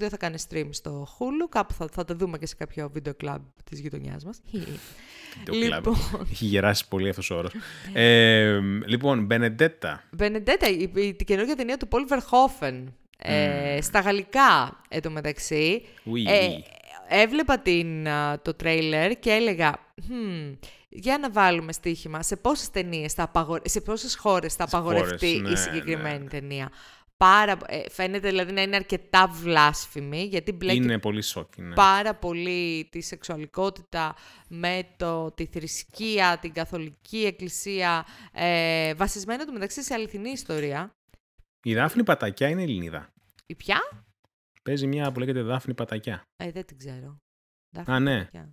[0.00, 1.48] 2022 θα κάνει stream στο Hulu.
[1.48, 4.40] Κάπου θα, θα το δούμε και σε κάποιο βίντεο club της γειτονιάς μας.
[5.44, 5.86] Το λοιπόν, κλαμπ.
[6.30, 7.52] Έχει γεράσει πολύ αυτός ο όρος.
[7.92, 10.02] ε, λοιπόν, Μπενεντέτα.
[10.18, 12.84] Vendetta, η, η, η καινούργια ταινία του Paul Verhoeven.
[13.18, 15.82] Ε, στα γαλλικά, εντωμεταξύ.
[16.04, 16.62] Oui, Ε, oui.
[17.08, 19.74] έβλεπα την, α, το τρέιλερ και έλεγα,
[20.08, 20.56] «Hm,
[20.94, 23.68] για να βάλουμε στοίχημα, σε πόσες ταινίες θα απαγορε...
[23.68, 26.30] σε πόσες χώρες θα Σε απαγορευτεί χώρες, ναι, η συγκεκριμένη ναι.
[26.30, 26.72] ταινία.
[27.16, 31.62] Πάρα, ε, φαίνεται δηλαδή να είναι αρκετά βλάσφημη, γιατί μπλέκει Είναι πολύ σόκιν.
[31.62, 31.74] Ναι.
[31.74, 34.14] πάρα πολύ τη σεξουαλικότητα
[34.48, 40.94] με το, τη θρησκεία, την καθολική εκκλησία, ε, βασισμένο του μεταξύ σε αληθινή ιστορία.
[41.62, 43.12] Η Δάφνη Πατακιά είναι Ελληνίδα.
[43.46, 43.80] Η ποια;
[44.62, 46.22] Παίζει μια που λέγεται Δάφνη Πατακιά.
[46.36, 47.16] Ε, δεν την ξέρω.
[47.86, 48.24] Α, ναι.
[48.24, 48.52] Ποια;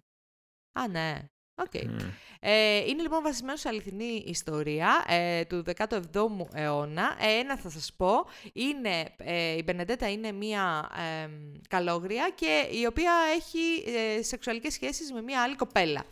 [0.71, 1.29] Α, ναι.
[1.59, 1.83] Οκ.
[1.83, 1.97] Μμ.
[2.39, 7.15] Ε, είναι λοιπόν βασισμένο σε αληθινή ιστορία ε, του 17ου αιώνα.
[7.19, 10.89] Ε, ένα θα σας πω, είναι, ε, η Μπενεντέτα είναι μία
[11.23, 11.29] ε,
[11.67, 16.05] καλόγρια και η οποία έχει ε, σεξουαλικές σχέσεις με μία άλλη κοπέλα.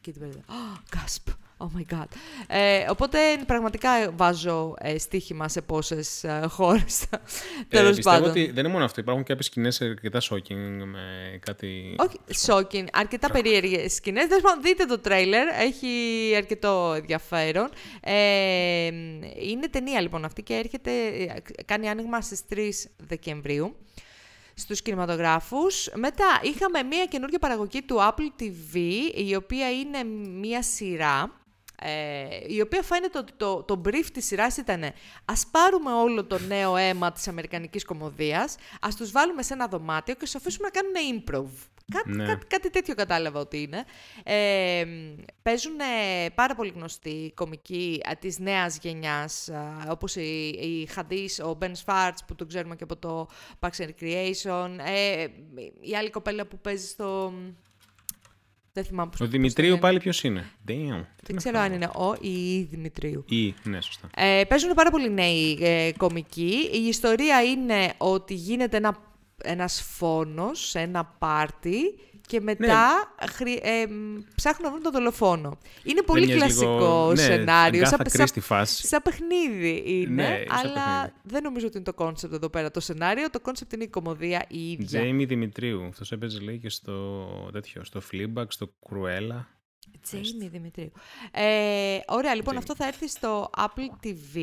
[0.00, 2.06] Και την Μπενεντέτα, oh, gasp, oh my god.
[2.46, 7.06] Ε, οπότε πραγματικά βάζω ε, στοίχημα σε πόσες ε, χώρες, Ε,
[7.68, 8.30] τέλος πιστεύω πάντων.
[8.30, 9.00] ότι δεν είναι μόνο αυτό.
[9.00, 11.94] Υπάρχουν και κάποιες σκηνές αρκετά shocking με κάτι.
[11.98, 12.84] Όχι, shocking.
[12.92, 14.26] Αρκετά περίεργες σκηνές.
[14.26, 15.48] Τέλος πάντων, δείτε το τρέιλερ.
[15.48, 15.88] Έχει
[16.36, 17.68] αρκετό ενδιαφέρον.
[18.00, 18.86] Ε,
[19.40, 20.90] είναι ταινία λοιπόν αυτή και έρχεται,
[21.64, 22.58] κάνει άνοιγμα στις 3
[22.96, 23.76] Δεκεμβρίου
[24.58, 25.90] στους κινηματογράφους.
[25.94, 28.76] Μετά είχαμε μία καινούργια παραγωγή του Apple TV,
[29.14, 30.04] η οποία είναι
[30.38, 31.30] μία σειρά,
[31.82, 34.92] ε, η οποία φαίνεται ότι το, το brief της σειράς ήταν
[35.24, 40.14] ας πάρουμε όλο το νέο αίμα της αμερικανικής κομμωδίας, ας τους βάλουμε σε ένα δωμάτιο
[40.14, 41.66] και τους αφήσουμε να κάνουν improv.
[41.92, 42.26] Κάτι, Ναι.
[42.26, 43.84] κάτι, κάτι τέτοιο κατάλαβα ότι είναι.
[44.24, 44.84] Ε,
[45.42, 51.40] παίζουν ε, πάρα πολύ γνωστοί κομικοί ε, της νέας γενιάς, ε, όπως η, η Χαντής,
[51.40, 53.28] ο Ben Schwartz που τον ξέρουμε και από το
[53.60, 55.26] Parks and Recreation, ε,
[55.80, 57.32] η άλλη κοπέλα που παίζει στο...
[58.76, 59.80] Δεν θυμάμαι πώς Ο πώς Δημητρίου το λένε.
[59.80, 61.04] πάλι ποιος είναι; Damn.
[61.22, 63.24] Δεν ξέρω αν είναι ο ή η Δημητρίου.
[63.28, 64.10] Ή, ναι, σωστά.
[64.16, 66.70] Ε, παίζουν πάρα πολύ νέοι ε, κομικοί.
[66.72, 68.96] Η ιστορία είναι ότι γίνεται ένα,
[69.42, 75.58] ένας φόνος σε ένα πάρτι και μετά χρη- ε, μ, ψάχνουν να βρουν τον δολοφόνο.
[75.84, 77.88] Είναι πολύ μοιάζει κλασικό λίγο- ναι, σενάριος.
[77.92, 78.86] Agatha σαν, Christie φάση.
[78.86, 81.12] σαν παιχνίδι είναι, Ναι, σαν αλλά παιχνίδι.
[81.22, 83.30] δεν νομίζω ότι είναι το κόνσεπτ εδώ πέρα το σενάριο.
[83.30, 84.86] Το κόνσεπτ είναι η κωμωδία η ίδια.
[84.86, 85.84] Τζέιμι Δημητρίου.
[85.86, 89.44] Αυτός έπαιζε λέει και στο τέτοιο, στο Fleabag, στο Cruella.
[90.02, 90.92] Τζέιμι Δημητρίου.
[91.32, 92.58] Ε, ωραία, λοιπόν, Jamie.
[92.58, 94.40] αυτό θα έρθει στο Apple TV.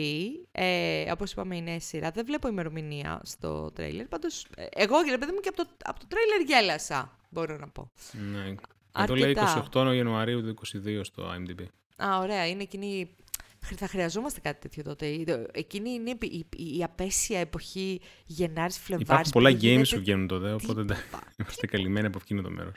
[0.51, 2.11] Ε, όπως είπαμε, είναι σειρά.
[2.11, 4.05] Δεν βλέπω ημερομηνία στο τρέιλερ.
[4.05, 7.67] Πάντως, ε, εγώ, ρε παιδί μου, και από το, από το τρέιλερ γέλασα, μπορώ να
[7.67, 7.91] πω.
[8.31, 8.55] Ναι.
[9.03, 9.69] Εδώ λέει Αρκετά.
[9.73, 11.65] 28 Ιανουαρίου του 2022 στο IMDb.
[12.05, 13.15] Α, ωραία, είναι εκείνη...
[13.63, 15.05] χρ- Θα χρειαζόμαστε κάτι τέτοιο τότε.
[15.07, 19.07] Ε, Εκείνη είναι η, η, η απέσια εποχή Γενάρης Φλεβάρης.
[19.07, 21.23] Υπάρχουν που πολλά δεν games γίνεται που βγαίνουν τότε, οπότε τίποτα.
[21.39, 22.75] είμαστε καλυμμένοι από εκείνο το μέρος.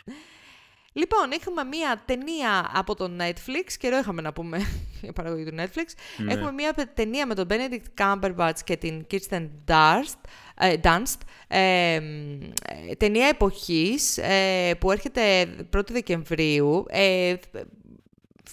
[0.96, 4.58] Λοιπόν, είχαμε μία ταινία από το Netflix, καιρό είχαμε να πούμε
[5.02, 5.84] για παραγωγή του Netflix.
[6.16, 6.32] Ναι.
[6.32, 10.18] Έχουμε μία ταινία με τον Benedict Cumberbatch και την Kirsten Dunst,
[10.58, 12.00] ε, Dunst ε, ε,
[12.98, 16.84] ταινία εποχής ε, που έρχεται 1η Δεκεμβρίου.
[16.88, 17.34] Ε,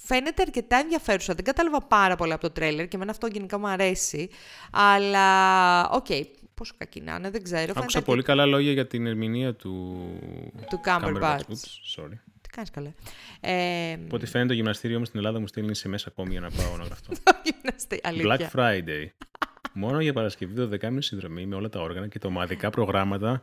[0.05, 1.33] φαίνεται αρκετά ενδιαφέρουσα.
[1.33, 4.29] Δεν κατάλαβα πάρα πολλά από το τρέιλερ και εμένα αυτό γενικά μου αρέσει.
[4.71, 6.05] Αλλά, οκ,
[6.53, 7.61] πόσο κακή να είναι, δεν ξέρω.
[7.61, 10.03] Άκουσα Φαίνεται πολύ καλά λόγια για την ερμηνεία του...
[10.69, 11.37] Του Cumberbatch.
[11.37, 12.22] Oops, sorry.
[12.53, 12.91] Τι κάνεις καλέ.
[13.39, 16.39] Ε, Από ό,τι φαίνεται το γυμναστήριο μου στην Ελλάδα μου στέλνει σε μέσα ακόμη για
[16.39, 17.13] να πάω να γραφτώ.
[17.51, 18.51] γυμναστή, Black αλήθεια.
[18.55, 19.05] Friday.
[19.73, 23.41] Μόνο για Παρασκευή 12.30 συνδρομή με όλα τα όργανα και τα ομαδικά προγράμματα.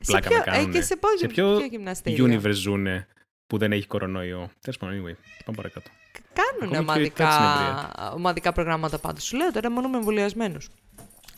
[0.00, 0.68] Σε Πλάκα ποιο- με κάνουνε.
[0.68, 3.06] ε, και σε ποιο- σε ποιο, ποιο γυμναστήριο; universe ζουνε
[3.46, 5.14] που δεν έχει κορονοϊό; Τέλος πάντων, anyway.
[5.44, 5.90] Πάμε παρακάτω.
[6.32, 9.24] Κάνουν Ακόμη και ομαδικά, έτσι ομαδικά προγράμματα πάντως.
[9.24, 10.68] Σου λέω τώρα μόνο με εμβολιασμένους.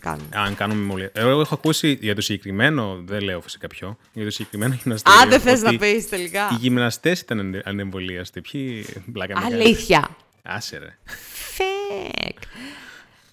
[0.02, 0.28] Κάνουν.
[0.30, 1.10] Αν κάνουμε μολυ...
[1.12, 5.20] Εγώ έχω ακούσει για το συγκεκριμένο, δεν λέω φυσικά ποιο, για το συγκεκριμένο γυμναστήριο.
[5.20, 6.48] Αν δεν θες ότι να πεις τελικά.
[6.52, 8.40] Οι γυμναστές ήταν ανε- ανεμβολίαστοι.
[8.40, 10.08] Ποιοι μπλάκα με κάνουν; Αλήθεια.
[10.42, 10.98] Άσε ρε.
[11.58, 12.42] Fake.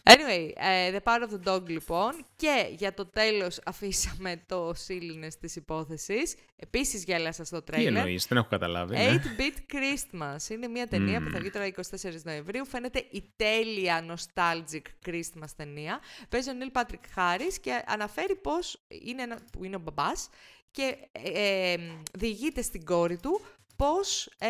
[0.10, 5.38] Anyway, ε, The Power of the Dog λοιπόν και για το τέλος αφήσαμε το σύλληνες
[5.38, 6.36] της υπόθεσης.
[6.56, 7.96] Επίσης γέλασα στο Τι τρέιλερ.
[7.96, 8.96] εννοείς, δεν έχω καταλάβει.
[8.96, 9.22] ναι.
[9.24, 10.50] 8-Bit Christmas.
[10.50, 12.66] Είναι μια ταινία που θα βγει τώρα 24 Νοεμβρίου.
[12.66, 16.00] Φαίνεται η τέλεια nostalgic Christmas ταινία.
[16.30, 20.30] Παίζει ο Νίλ Πάτρικ Χάρης και αναφέρει πώς είναι, ένα, που είναι ο μπαμπάς
[20.72, 21.78] και ε, ε,
[22.14, 23.42] διηγείται στην κόρη του
[23.76, 24.48] πώς ε,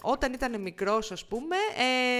[0.00, 1.56] όταν ήταν μικρός, ας πούμε,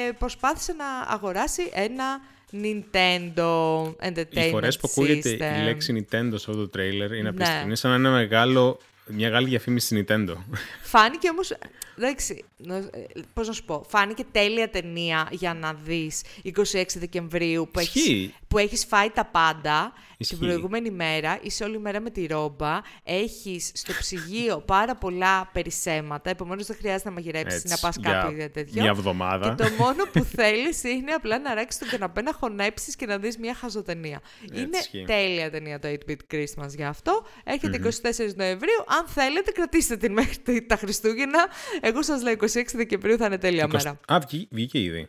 [0.09, 2.21] ε, προσπάθησε να αγοράσει ένα
[2.53, 5.61] Nintendo Entertainment Οι φορές που ακούγεται System.
[5.61, 7.29] η λέξη Nintendo σε αυτό το τρέιλερ είναι Ναι.
[7.29, 7.67] απίστευτο.
[7.67, 8.79] Είναι σαν να είναι μεγάλο,
[9.09, 10.35] μια μεγάλη διαφήμιση Nintendo.
[10.83, 11.53] Φάνηκε όμως,
[11.99, 12.89] εντάξει, να- ε,
[13.35, 18.35] πώς να σου πω, φάνηκε τέλεια ταινία για να δεις 26 Δεκεμβρίου που έχεις, Ισχύει.
[18.49, 20.37] που έχεις φάει τα πάντα Ισχύει.
[20.37, 26.31] την προηγούμενη μέρα, είσαι όλη μέρα με τη ρόμπα, έχεις στο ψυγείο πάρα πολλά περισσέματα,
[26.31, 28.83] επομένως δεν χρειάζεται να μαγειρέψεις Έτσι, να πας για κάπου ή τέτοιο.
[28.83, 29.49] Μια εβδομάδα.
[29.49, 33.19] Και το μόνο που θέλεις είναι απλά να ράξεις τον καναπέ, να χωνέψεις και να
[33.19, 34.21] δεις μια χαζοτενία.
[34.45, 35.05] Έτσι είναι ισχύει.
[35.07, 37.27] τέλεια ταινία το 8-Bit Christmas γι' αυτό.
[37.45, 38.85] Έρχεται 24 Νοεμβρίου.
[38.99, 41.47] Αν θέλετε, κρατήστε την μέχρι τα Χριστούγεννα.
[41.81, 44.01] Εγώ σας λέω 26 Δεκεμβρίου θα είναι τέλεια 20 μέρα.
[44.13, 45.09] Α, βγή- βγήκε ήδη.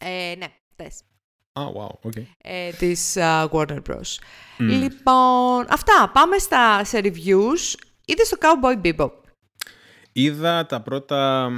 [0.00, 0.46] Ε, ναι,
[0.76, 1.00] θες.
[1.52, 2.22] Α, wow, ok.
[2.38, 4.16] Ε, της α, Warner Bros.
[4.58, 6.10] Λοιπόν, αυτά.
[6.12, 7.74] Πάμε στα, σε reviews.
[8.04, 9.10] Είδες στο Cowboy Bebop;
[10.12, 11.50] Είδα τα πρώτα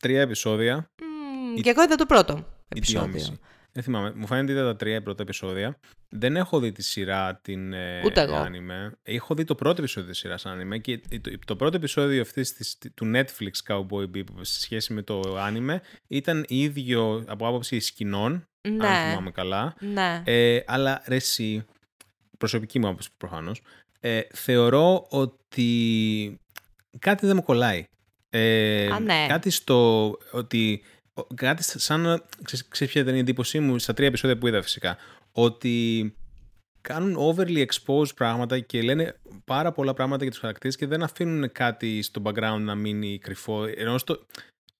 [0.00, 0.90] τρία επεισόδια.
[1.02, 3.38] Μμμ, και εγώ είδα το πρώτο ή επεισόδιο.
[3.76, 3.80] Δυόμιση.
[3.80, 4.12] Δεν θυμάμαι.
[4.16, 5.78] Μου φαίνεται είδα τα τρία πρώτα επεισόδια.
[6.08, 8.34] Δεν έχω δει τη σειρά την ε, Ούτε εγώ.
[8.36, 8.92] άνιμε.
[9.02, 12.78] Έχω δει το πρώτο επεισόδιο της σειράς άνιμε και το, το πρώτο επεισόδιο αυτής της,
[12.94, 18.76] του Netflix Cowboy Bebop σε σχέση με το άνιμε ήταν ίδιο από άποψη σκηνών, αν
[18.76, 19.74] Ναι, θυμάμαι καλά.
[19.80, 20.22] ναι.
[20.24, 21.64] Ε, αλλά ρε εσύ,
[22.38, 23.60] προσωπική μου άποψη προφανώς,
[24.00, 26.40] ε, θεωρώ ότι
[26.98, 27.84] κάτι δεν μου κολλάει.
[28.30, 29.26] Ε, Α, ναι.
[29.28, 30.95] Κάτι στο ότι ο-
[31.34, 34.62] κάτι σαν να ξέρεις, ξέρεις ποια ήταν η εντύπωσή μου στα τρία επεισόδια που είδα
[34.62, 34.96] φυσικά;
[35.32, 36.14] Ότι
[36.80, 41.52] κάνουν overly exposed πράγματα και λένε πάρα πολλά πράγματα για τους χαρακτήρες και δεν αφήνουν
[41.52, 44.26] κάτι στο background να μείνει κρυφό ενώ στο,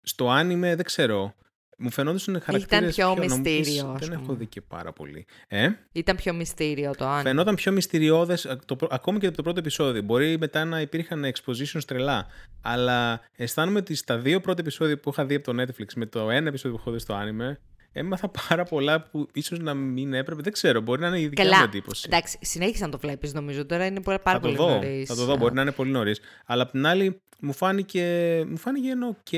[0.03, 1.34] στο anime δεν ξέρω
[1.77, 4.37] μου φαινόντουσαν χαρακτήρες πιο να μου πεις, μυστήριος, ας δεν έχω πούμε.
[4.39, 7.22] δει και πάρα πολύ ε; Ήταν πιο μυστήριο το αν.
[7.22, 10.03] Φαινόταν πιο μυστηριώδες, α, το, πρω- ακόμη και από το πρώτο επεισόδιο.
[10.03, 12.27] Μπορεί μετά να υπήρχαν expositions τρελά.
[12.62, 16.31] Αλλά αισθάνομαι ότι στα δύο πρώτα επεισόδια που είχα δει από το Netflix με το
[16.31, 17.57] ένα επεισόδιο που έχω δει στο anime,
[17.99, 20.42] έμαθα πάρα πολλά που ίσως να μην έπρεπε.
[20.42, 21.64] Δεν ξέρω, μπορεί να είναι η δικιά μου Καλά.
[21.64, 22.05] εντύπωση.
[22.11, 23.66] Εντάξει, συνέχισε να το βλέπεις νομίζω.
[23.66, 25.09] Τώρα είναι πάρα θα το πολύ δω, νωρίς.
[25.09, 26.20] θα το δω, μπορεί να είναι πολύ νωρίς.
[26.47, 28.03] Αλλά απ' την άλλη, μου φάνηκε,
[28.49, 29.34] μου φάνηκε ένα ok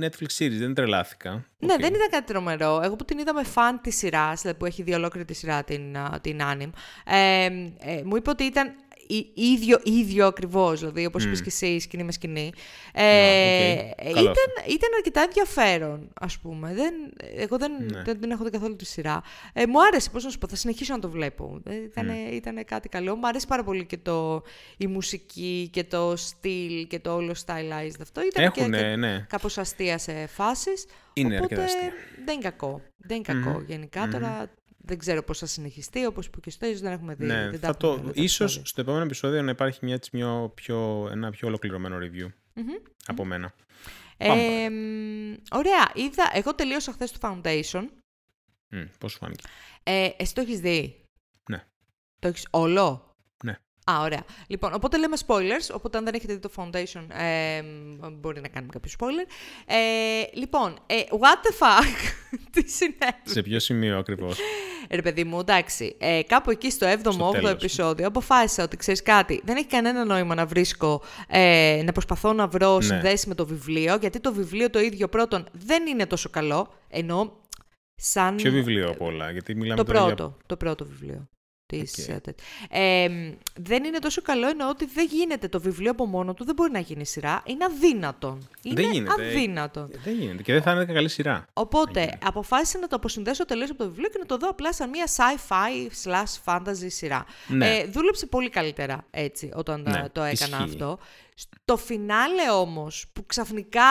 [0.00, 1.30] Netflix series, δεν τρελάθηκα.
[1.58, 1.80] Ναι, Οκ.
[1.80, 2.80] δεν ήταν κάτι τρομερό.
[2.84, 5.64] Εγώ που την είδα με φαν της σειράς, δηλαδή που έχει δει ολόκληρη τη σειρά
[5.64, 6.70] την, α, την anime,
[7.06, 8.72] ε, ε, μου είπε ότι ήταν η-
[9.34, 10.78] ίδιο, ίδιο ακριβώς.
[10.80, 12.52] Δηλαδή, όπως είπες και εσύ, σκηνή με σκηνή.
[12.92, 14.06] Ε, Ναι, οκ.
[14.06, 16.74] ε, Καλό ήταν, ήταν αρκετά ενδιαφέρον, ας πούμε.
[16.74, 16.94] Δεν,
[17.36, 18.02] εγώ δεν, Ναι.
[18.02, 19.22] δεν την έχω δει καθόλου τη σειρά.
[19.52, 21.60] Ε, μου άρεσε, πώς να σου πω, θα συνεχίσω να το βλέπω.
[21.66, 22.32] Ε, Ήταν, Mm.
[22.32, 23.16] ήταν κάτι καλό.
[23.16, 24.42] Μου άρεσε πάρα πολύ και το,
[24.76, 28.20] η μουσική και το στυλ και το όλο stylized αυτό.
[28.26, 29.26] Ήταν Έχουν, και, και ναι.
[29.28, 30.86] κάπως αστεία σε φάσεις.
[31.12, 31.92] Είναι οπότε αρκετά αστεία.
[32.24, 32.80] δεν είναι κακό.
[32.96, 34.08] Δεν είναι κακό γενικά.
[34.08, 34.50] Τώρα
[34.82, 37.26] δεν ξέρω πώς θα συνεχιστεί, όπως που και στο ίσως δεν έχουμε δει.
[37.26, 38.66] Ναι, δεν τα θα το, έχουμε δει όλα τα ίσως επεισόδια.
[38.66, 42.28] στο επόμενο επεισόδιο να υπάρχει μια, έτσι πιο, πιο, ένα πιο ολοκληρωμένο review
[43.06, 43.54] από μένα.
[44.16, 47.86] Πάμε Ε, μ, ωραία, είδα, εγώ τελείωσα χθες το Foundation.
[48.68, 49.44] Μμ, πώς σου φάνηκε;
[49.82, 51.04] Ε, εσύ το έχεις δει;
[51.50, 51.64] Ναι.
[52.18, 53.09] Το έχεις όλο;
[53.90, 53.96] Ναι.
[53.98, 54.24] Α, ωραία.
[54.46, 58.48] Λοιπόν, οπότε λέμε spoilers, οπότε αν δεν έχετε δει το Foundation, ε, μ, μπορεί να
[58.48, 59.30] κάνουμε κάποιο spoiler.
[59.66, 59.76] Ε,
[60.38, 62.12] λοιπόν, ε, what the fuck,
[62.52, 64.38] τι συνέβη; Σε ποιο σημείο ακριβώς;
[64.90, 67.50] Ρε παιδί μου, εντάξει, ε, κάπου εκεί στο 7ο-8ο τέλος.
[67.50, 69.40] επεισόδιο αποφάσισα ότι ξέρεις κάτι.
[69.44, 72.82] Δεν έχει κανένα νόημα να βρίσκω, ε, να προσπαθώ να βρω Ναι.
[72.82, 76.72] συνδέσεις με το βιβλίο, γιατί το βιβλίο το ίδιο πρώτον δεν είναι τόσο καλό.
[76.88, 77.38] Ενώ
[77.94, 78.36] σαν.
[78.36, 81.28] Ποιο βιβλίο από όλα, γιατί μιλάμε Το τώρα για- πρώτο, το πρώτο βιβλίο.
[81.78, 82.14] Της, Οκ.
[82.14, 82.40] ε, τέτ-
[82.70, 86.44] ε, μ, δεν είναι τόσο καλό εννοώ ότι δεν γίνεται το βιβλίο από μόνο του,
[86.44, 87.42] δεν μπορεί να γίνει σειρά.
[87.46, 88.48] Είναι αδύνατον.
[88.62, 89.22] Είναι Δεν γίνεται.
[89.22, 89.90] αδύνατον.
[89.94, 91.44] Ε, Δεν γίνεται και δεν θα είναι και καλή σειρά.
[91.52, 92.18] Οπότε γίνεται.
[92.24, 95.06] αποφάσισα να το αποσυνδέσω τελείως από το βιβλίο και να το δω απλά σαν μια
[95.16, 97.24] sci-fi slash fantasy σειρά.
[97.48, 97.76] Ναι.
[97.76, 100.62] Ε, δούλεψε πολύ καλύτερα έτσι όταν τα- Ναι, το έκανα ισχύει.
[100.70, 100.98] αυτό.
[101.34, 103.82] Στο φινάλε όμως που ξαφνικά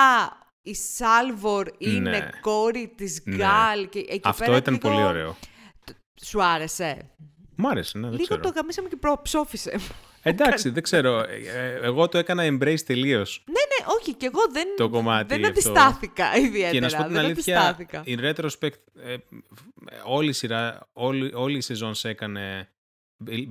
[0.62, 2.30] η Σάλβορ είναι Ναι.
[2.42, 3.36] κόρη της Ναι.
[3.36, 5.36] Γκάλ και εκεί Αυτό πέρα ήταν λίγο- πολύ ωραίο.
[6.26, 7.10] Σου άρεσε;
[7.62, 8.42] Μ' άρεσε, ναι, δεν Λίγο ξέρω.
[8.42, 9.20] το γαμίσαμε και προ...
[9.24, 9.80] ψόφισε.
[10.22, 11.20] Εντάξει, δεν ξέρω.
[11.20, 15.28] Ε, ε, Εγώ το έκανα embrace τελείως ναι, ναι, όχι, και εγώ δεν, το κομμάτι.
[15.28, 15.50] δεν αυτό.
[15.50, 16.72] αντιστάθηκα ιδιαίτερα.
[16.72, 18.04] Και να σου πω την δεν αλήθεια, αντιστάθηκα.
[18.06, 19.16] in retrospect, ε,
[20.06, 22.70] όλη η σειρά, όλη, όλη η σεζόν σε έκανε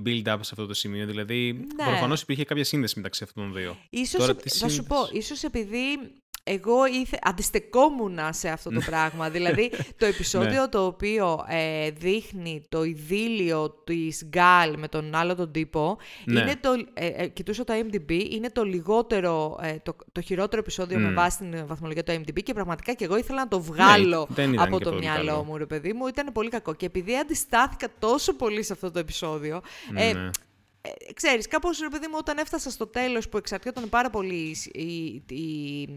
[0.05, 1.05] build-up σε αυτό το σημείο.
[1.05, 1.83] Δηλαδή, Ναι.
[1.83, 3.77] προφανώς υπήρχε κάποια σύνδεση μεταξύ αυτών των δύο.
[3.89, 5.81] Ίσως, Τώρα, επ- τι θα σου πω, σύνδεσης; ίσως επειδή
[6.51, 9.29] εγώ ήθε, αντιστεκόμουν σε αυτό το πράγμα.
[9.29, 10.67] δηλαδή, το επεισόδιο Ναι.
[10.67, 16.39] το οποίο ε, δείχνει το ειδήλιο της Γκάλ με τον άλλο τον τύπο, Ναι.
[16.39, 20.99] είναι το, ε, ε, κοιτούσα το IMDb, είναι το λιγότερο, ε, το, το χειρότερο επεισόδιο
[20.99, 21.13] με Μμ.
[21.13, 24.53] βάση την βαθμολογία του IMDb και πραγματικά και εγώ ήθελα να το βγάλω Ναι, δεν
[24.53, 25.43] ήταν από και το πολύ μυαλό καλό.
[25.43, 26.07] μου, ρε παιδί μου.
[26.07, 26.73] Ήταν πολύ κακό.
[26.73, 29.61] Και επειδή αντιστάθηκα τόσο πολύ σε αυτό το επεισόδιο,
[29.95, 30.29] ε, Ναι.
[30.81, 34.83] Ε, ξέρεις, κάπως ρε παιδί μου όταν έφτασα στο τέλος που εξαρτιόταν πάρα πολύ η,
[34.83, 35.89] η, η,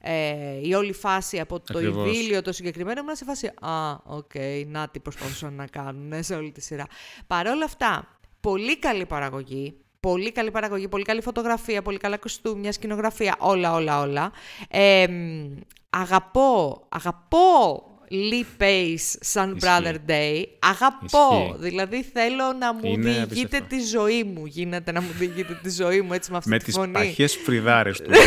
[0.00, 2.08] ε, η όλη φάση από το Ακριβώς.
[2.08, 4.30] ειδύλλιο το συγκεκριμένο ήμουν σε φάση «Α, οκ,
[4.66, 6.86] να τι προσπαθούσαν να κάνουν ε, σε όλη τη σειρά».
[7.26, 12.72] Παρ' όλα αυτά, πολύ καλή παραγωγή, πολύ καλή παραγωγή, πολύ καλή φωτογραφία, πολύ καλά κοστούμια,
[12.72, 14.32] σκηνογραφία, όλα, όλα, όλα.
[14.68, 15.54] Ε, μ,
[15.90, 19.68] αγαπώ, αγαπώ Lee Pace σαν Ισχύει.
[19.68, 20.44] Brother Day.
[20.58, 21.04] Αγαπώ.
[21.04, 21.54] Ισχύει.
[21.58, 23.66] Δηλαδή θέλω να μου Είναι διηγείται απίστευτο.
[23.76, 24.46] τη ζωή μου.
[24.46, 26.92] Γίνεται να μου διηγείται τη ζωή μου έτσι με αυτή Με τη τις φωνή.
[26.92, 28.10] παχές φρυδάρες του.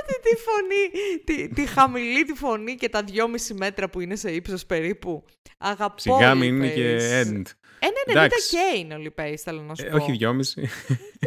[0.00, 4.30] Αυτή τη φωνή, τη, τη χαμηλή τη φωνή και τα δυόμιση μέτρα που είναι σε
[4.30, 5.24] ύψος περίπου.
[5.58, 7.26] Αγαπώ Σιγά Lee μην είναι και Pace.
[7.26, 7.42] end.
[7.78, 8.56] Ε, ναι, ναι, Εντάξει.
[8.56, 9.96] και είναι ο Lee Pace, θέλω να σου Ε, πω.
[9.96, 10.68] όχι δυόμιση.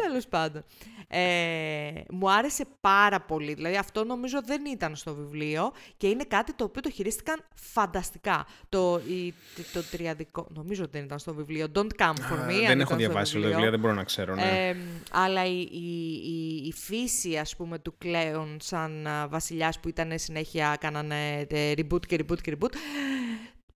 [0.02, 0.64] Τέλος πάντων.
[1.12, 3.54] Ε, μου άρεσε πάρα πολύ.
[3.54, 8.46] Δηλαδή αυτό νομίζω δεν ήταν στο βιβλίο και είναι κάτι το οποίο το χειρίστηκαν φανταστικά.
[8.68, 9.34] Το, η,
[9.72, 11.66] το τριαδικό, νομίζω ότι δεν ήταν στο βιβλίο.
[11.74, 12.38] Don't come for me.
[12.38, 14.34] αν δεν ήταν έχω στο διαβάσει όλα τα βιβλία, δεν μπορώ να ξέρω.
[14.34, 14.68] Ναι.
[14.68, 14.76] Ε,
[15.10, 20.18] αλλά η, η, η, η φύση, ας πούμε, του Κλέον σαν α, βασιλιάς που ήταν
[20.18, 22.72] συνέχεια, κάνανε ε, reboot και reboot και reboot.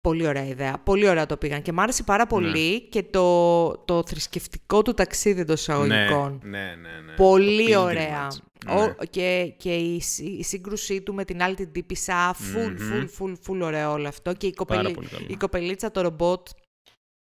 [0.03, 0.79] Πολύ ωραία ιδέα.
[0.85, 1.63] Πολύ ωραία το πήγαν.
[1.63, 6.41] Και μ' άρεσε πάρα πολύ και το, το θρησκευτικό του ταξίδι των ναι, εισαγωγικών.
[6.45, 7.13] ναι, ναι, ναι.
[7.17, 8.29] Πολύ Το ωραία.
[8.31, 8.77] pilgrimage.
[8.77, 8.95] Ο- Ναι.
[9.11, 12.91] και και η, σύ- η σύγκρουσή του με την άλλη την τύπησα, full, Μμμ.
[12.93, 14.33] full, full, full ωραίο όλο αυτό.
[14.35, 15.27] Και η, Πάρα κοπελί, πολύ καλό.
[15.29, 16.49] η κοπελίτσα, το ρομπότ,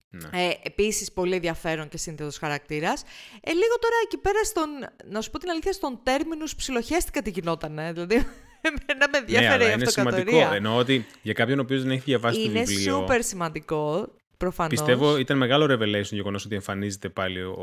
[0.09, 0.43] Ναι.
[0.43, 3.01] ε, επίσης πολύ ενδιαφέρον και σύνθετος χαρακτήρας.
[3.41, 4.69] Ε, λίγο τώρα εκεί πέρα στον,
[5.11, 7.91] να σου πω την αλήθεια, στον τέρμινους ψιλοχέστηκα τι γινότανε.
[7.93, 8.25] Δηλαδή,
[8.67, 10.25] εμένα με Ναι, ενδιαφέρε αλλά η είναι αυτοκρατορία.
[10.31, 10.55] σημαντικό.
[10.55, 13.07] Εννοώ ότι για κάποιον ο οποίος δεν έχει διαβάσει το Είναι βιβλίο.
[13.07, 14.07] super σημαντικό,
[14.43, 14.69] προφανώς.
[14.71, 17.61] Πιστεύω ήταν μεγάλο revelation το γεγονός ότι εμφανίζεται πάλι ο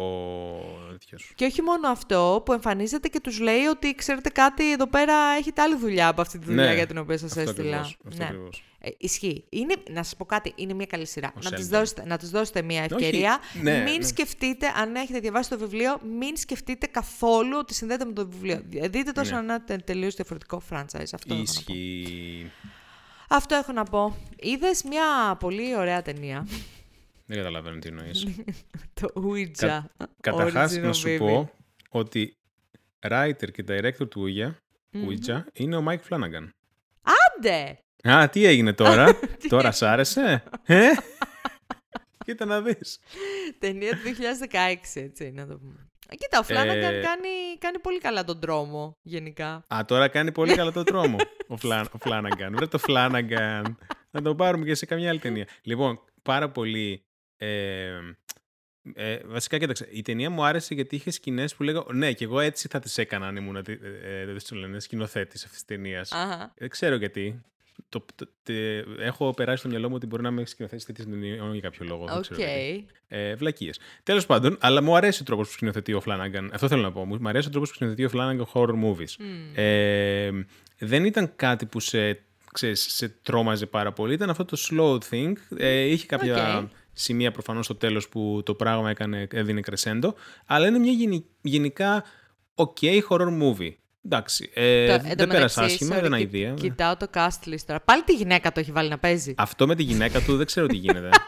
[0.91, 1.18] τέτοιο.
[1.35, 5.62] Και όχι μόνο αυτό, που εμφανίζεται και τους λέει ότι ξέρετε κάτι, εδώ πέρα έχετε
[5.62, 7.76] άλλη δουλειά από αυτή τη δουλειά Ναι, για την οποία σας αυτό έστειλα.
[7.76, 8.24] ακριβώς, αυτό ναι.
[8.24, 8.64] ακριβώς.
[8.83, 9.45] Ε, ισχύει.
[9.49, 11.33] Είναι, να σας πω κάτι, είναι μια καλή σειρά.
[11.37, 11.70] Ο Να της, Sheldon.
[11.70, 13.39] δώσετε, να της δώσετε μια ευκαιρία.
[13.62, 14.03] ναι, μην ναι.
[14.07, 18.61] σκεφτείτε, αν έχετε διαβάσει το βιβλίο, μην σκεφτείτε καθόλου ότι συνδέεται με το βιβλίο.
[18.66, 19.26] Δείτε το Ναι.
[19.26, 21.11] σαν ένα τε- τελείως διαφορετικό franchise.
[21.14, 21.43] Αυτό έχω, να πω.
[21.43, 22.51] Ισχύει.
[23.33, 24.16] Αυτό έχω να πω.
[24.37, 26.47] Είδες μια πολύ ωραία ταινία.
[27.26, 28.26] Δεν καταλαβαίνω τι εννοείς.
[29.01, 29.81] το Ouija.
[30.20, 31.18] Καταρχάς, Origin να of σου Evil.
[31.18, 31.51] πω
[31.89, 32.37] ότι
[33.09, 34.51] writer και director του Ouija,
[34.91, 35.09] Μμμ.
[35.09, 36.49] Ouija είναι ο Mike Flanagan.
[37.03, 37.78] Άντε!
[38.09, 39.18] Α, τι έγινε τώρα;
[39.49, 40.89] τώρα σ' άρεσε; Ε;
[42.24, 42.99] Κοίτα να δεις.
[43.59, 43.99] Ταινία του
[44.51, 45.89] 2016, έτσι να το πούμε.
[46.18, 49.64] Κοίτα, ο Φλάναγκαν Ε, κάνει, κάνει πολύ καλά τον τρόμο, γενικά.
[49.74, 51.16] Α, τώρα κάνει πολύ καλά το τρόμο
[51.48, 52.50] ο, Flan-, ο Flanagan.
[52.52, 53.62] Βρε το Flanagan.
[54.11, 55.46] Να το πάρουμε και σε καμιά άλλη ταινία.
[55.62, 57.04] Λοιπόν, πάρα πολύ...
[57.36, 57.98] Ε,
[58.94, 62.40] ε, βασικά, κοίταξε, η ταινία μου άρεσε γιατί είχε σκηνές που λέγα Ναι, και εγώ
[62.40, 63.62] έτσι θα τις έκανα αν ήμουν ε,
[64.02, 66.12] ε, δεν το λένε, σκηνοθέτης αυτής της ταινίας.
[66.12, 66.54] Αχα.
[66.56, 67.40] Δεν ξέρω γιατί.
[67.89, 71.34] Το, το, τε- έχω περάσει στο μυαλό μου ότι μπορεί να με σκηνοθέτης τέτοιες ταινίες
[71.53, 72.05] για κάποιο λόγο.
[72.07, 72.20] δεν Οκ.
[72.22, 72.87] ξέρω γιατί.
[73.09, 73.78] Ε, Βλακείες.
[74.03, 76.49] Τέλος πάντων, αλλά μου αρέσει ο τρόπος που σκηνοθετεί ο Flanagan.
[76.53, 77.05] Αυτό θέλω να πω.
[77.05, 79.14] Μου αρέσει ο τρόπος που σκηνοθετεί ο Flanagan horror movies.
[79.18, 79.53] Μμ.
[79.55, 80.31] Ε,
[80.78, 82.22] δεν ήταν κάτι που σε,
[82.53, 84.14] ξέρεις, σε τρόμαζε πάρα πολύ.
[84.14, 85.33] Ήταν αυτό το slow thing.
[85.57, 86.68] Ε, είχε κάποια Οκ.
[86.93, 90.11] σημεία προφανώς στο τέλος που το πράγμα έκανε, έδινε crescendo.
[90.47, 92.05] Αλλά είναι μια γενι- γενικά
[92.55, 93.72] ok horror movie.
[94.05, 96.55] Εντάξει, ε, Το- εν δεν τω πέρασε μεταξύ, άσχημα, sorry, ήταν κοι- ιδέα.
[96.55, 97.80] Κοιτάω το cast list τώρα.
[97.80, 99.34] Πάλι τη γυναίκα το έχει βάλει να παίζει.
[99.36, 101.09] Αυτό με τη γυναίκα του δεν ξέρω τι γίνεται.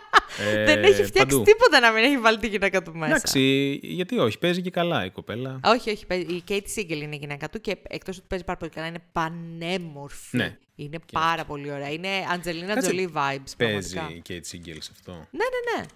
[0.53, 1.43] Ε, Δεν έχει φτιάξει παντού.
[1.43, 3.07] τίποτα να μην έχει βάλει τη γυναίκα του μέσα.
[3.11, 5.61] Εντάξει, γιατί όχι, παίζει και καλά η κοπέλα.
[5.65, 6.07] Όχι, όχι.
[6.07, 8.87] παίζει- Η Kate Siegel είναι η γυναίκα του και εκτός ότι παίζει πάρα πολύ καλά,
[8.87, 10.37] είναι πανέμορφη.
[10.37, 10.59] Ναι.
[10.77, 11.91] Είναι πάρα πολύ ωραία.
[11.91, 13.53] Είναι Angelina Κάτσε, Jolie vibes.
[13.57, 14.11] Παίζει πραγματικά.
[14.15, 15.13] η Kate Siegel σε αυτό.
[15.13, 15.87] Ναι, ναι, ναι.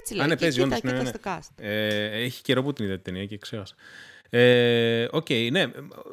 [0.00, 0.24] Έτσι λέει.
[0.24, 1.08] Α, ναι, Και παίζει κοίτα, όντως, ναι, κοίτα ναι.
[1.08, 1.64] στο cast.
[1.64, 3.74] Ε, έχει καιρό που την είδα την ταινία και ξέχασα.
[4.30, 5.64] Ε, Οκ, ναι.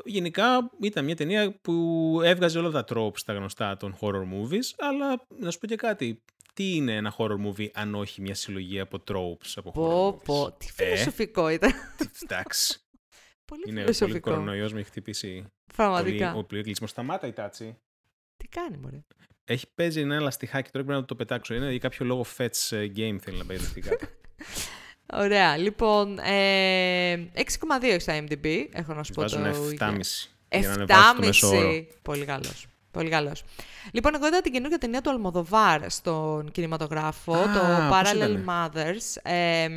[0.05, 5.25] Γενικά ήταν μια ταινία που έβγαζε όλα τα tropes τα γνωστά των horror movies, αλλά
[5.39, 6.21] να σου πω και κάτι.
[6.53, 10.43] Τι είναι ένα horror movie αν όχι μια συλλογή από tropes από Πω, horror πω.
[10.45, 11.71] movies; Τι Ε, φιλοσοφικό ήταν.
[12.23, 12.79] εντάξει.
[13.45, 14.29] πολύ είναι πολύ φιλοσοφικό.
[14.29, 15.31] κορονοϊός με έχει χτυπήσει.
[15.31, 16.33] Πολύ, Πραγματικά.
[16.33, 16.87] ο πολύ κλεισμό.
[16.87, 17.77] Σταμάτα η τάτσι.
[18.37, 19.03] Τι κάνει, μωρέ.
[19.45, 21.53] Έχει παίζει ένα λαστιχάκι τώρα πρέπει να το πετάξω.
[21.53, 24.05] Είναι για κάποιο λόγο fetch ε, game θέλει να παίζει λαστιχάκι.
[25.13, 25.57] Ωραία.
[25.57, 27.41] Λοιπόν, ε, 6,2
[27.81, 28.65] έχει στα MDB.
[28.71, 29.49] Έχω να σου πω Βάζουν το...
[29.79, 29.99] 7,5
[30.49, 31.71] για να ανεβάσω το μέσο όρο.
[31.71, 31.83] 7,5.
[32.01, 32.65] Πολύ καλός.
[32.91, 33.43] Πολύ καλός.
[33.91, 38.43] Λοιπόν, εγώ είδα την καινούργια ταινία του Αλμοδοβάρ στον κινηματογράφο, Α, το πώς Parallel ήτανε;
[38.47, 39.67] Mothers, ε,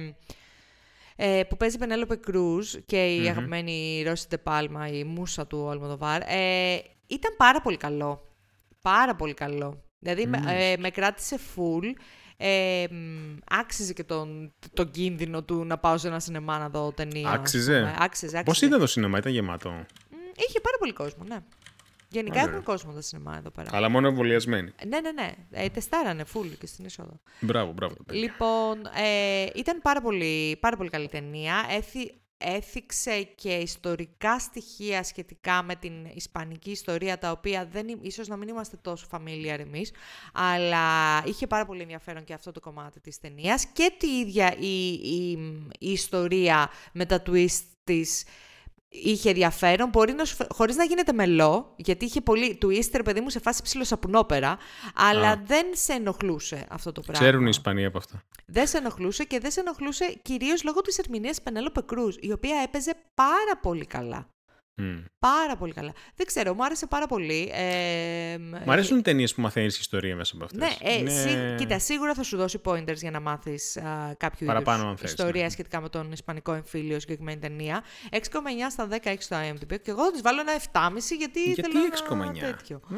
[1.16, 3.28] ε, που παίζει η Πενέλοπε Κρούζ και η Μμμ.
[3.28, 6.22] αγαπημένη Ρώση Ντεπάλμα, η μουσα του Αλμοδοβάρ.
[6.22, 8.22] Ε, ήταν πάρα πολύ καλό.
[8.83, 9.83] Πάρα πολύ καλό.
[9.99, 11.85] Δηλαδή, με- ε, με κράτησε full.
[12.43, 16.93] Ε, μ, άξιζε και τον, τον κίνδυνο του να πάω σε ένα σινεμά να δω
[16.93, 17.28] ταινία.
[17.28, 17.97] ας Άξιζε; πούμε.
[17.99, 18.66] Άξιζε, Πώς άξιζε.
[18.66, 19.82] ήταν το σινεμά, ήταν γεμάτο; Μ,
[20.49, 21.36] Είχε πάρα πολύ κόσμο, ναι.
[22.12, 22.53] Γενικά Ωραία.
[22.53, 23.70] έχουν κόσμο τα σινεμά εδώ πέρα.
[23.72, 24.72] Αλλά μόνο εμβολιασμένοι.
[24.86, 25.30] Ναι, ναι, ναι.
[25.51, 27.20] Ε, τεστάρανε full και στην είσοδο.
[27.41, 27.95] Μπράβο, μπράβο.
[27.95, 28.18] το παιδί.
[28.18, 31.66] Λοιπόν, ε, ήταν πάρα πολύ, πάρα πολύ καλή ταινία.
[31.70, 38.28] Έθι, έθιξε και ιστορικά στοιχεία σχετικά με την ισπανική ιστορία, τα οποία δεν, εί- ίσως
[38.28, 39.93] να μην είμαστε τόσο familiar εμείς,
[40.32, 44.93] αλλά είχε πάρα πολύ ενδιαφέρον και αυτό το κομμάτι της ταινίας και τη ίδια η,
[44.93, 45.30] η,
[45.78, 48.24] η ιστορία με τα twist της
[48.93, 53.03] είχε ενδιαφέρον, μπορεί να σου φε- χωρίς να γίνεται μελό, γιατί είχε πολύ twist, ρε
[53.03, 54.59] παιδί μου, σε φάση ψιλοσαπουνόπερα,
[54.95, 55.43] αλλά Α.
[55.47, 57.22] δεν σε ενοχλούσε αυτό το πράγμα.
[57.22, 58.22] Ξέρουν οι Ισπανοί από αυτά.
[58.47, 62.57] Δεν σε ενοχλούσε και δεν σε ενοχλούσε κυρίως λόγω της ερμηνείας Πενέλοπε Κρούζ, η οποία
[62.64, 64.28] έπαιζε πάρα πολύ καλά.
[64.75, 64.99] Μμ.
[65.18, 65.93] Πάρα πολύ καλά.
[66.14, 67.51] Δεν ξέρω, μου άρεσε πάρα πολύ.
[67.55, 70.61] Ε, Μ' αρέσουν οι ταινίες που μαθαίνεις ιστορία μέσα από αυτές.
[70.61, 73.79] Ναι, ε, σί- κοίτα, σίγουρα θα σου δώσει pointers για να μάθεις
[74.16, 75.49] κάποιο Παραπάνω, είδους αν θες, ιστορία ναι.
[75.49, 77.83] σχετικά με τον Ισπανικό εμφύλιο συγκεκριμένη ταινία.
[78.11, 81.62] 6,9 στα 10 έχει στο IMDb και εγώ θα της βάλω ένα 7,5 γιατί, Γιατί
[81.62, 82.12] θέλω 6,9?
[82.23, 82.77] ένα τέτοιο.
[82.77, 82.91] Α,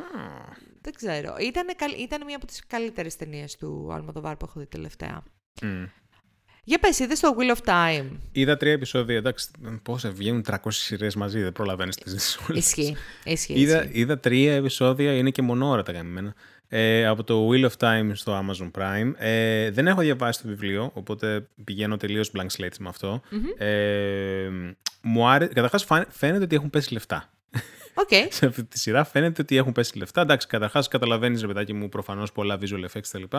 [0.81, 1.37] Δεν ξέρω.
[1.41, 1.67] Ήταν,
[1.99, 5.23] ήταν μία από τις καλύτερες ταινίες του Αλμοδοβάρ που έχω δει τελευταία.
[5.63, 5.85] μμ.
[6.65, 9.17] Για πες, είδες το Wheel of Time; Είδα τρία επεισόδια.
[9.17, 9.49] Εντάξει,
[9.83, 12.67] πόσα βγαίνουν 300 σειρές μαζί, δεν προλαβαίνεις τις όλες.
[12.67, 12.97] Ισχύει.
[13.25, 13.53] Ισχύει.
[13.61, 13.99] Είδα, ισχύει.
[14.01, 16.35] είδα τρία επεισόδια, είναι και μονόωρα τα γαμμένα.
[16.69, 19.13] Ε, από το Wheel of Time στο Amazon Prime.
[19.17, 23.23] Ε, δεν έχω διαβάσει το βιβλίο, οπότε πηγαίνω τελείως blank slate με αυτό.
[23.59, 24.49] Ε,
[25.03, 25.47] μου άρε...
[25.47, 27.31] Καταρχάς φα- φαίνεται ότι έχουν πέσει λεφτά.
[27.95, 28.09] Οκ.
[28.33, 30.21] σε αυτή τη σειρά φαίνεται ότι έχουν πέσει λεφτά.
[30.21, 33.37] Εντάξει, καταρχάς καταλαβαίνεις, ρε παιδάκι μου, προφανώς πολλά visual effects κτλ.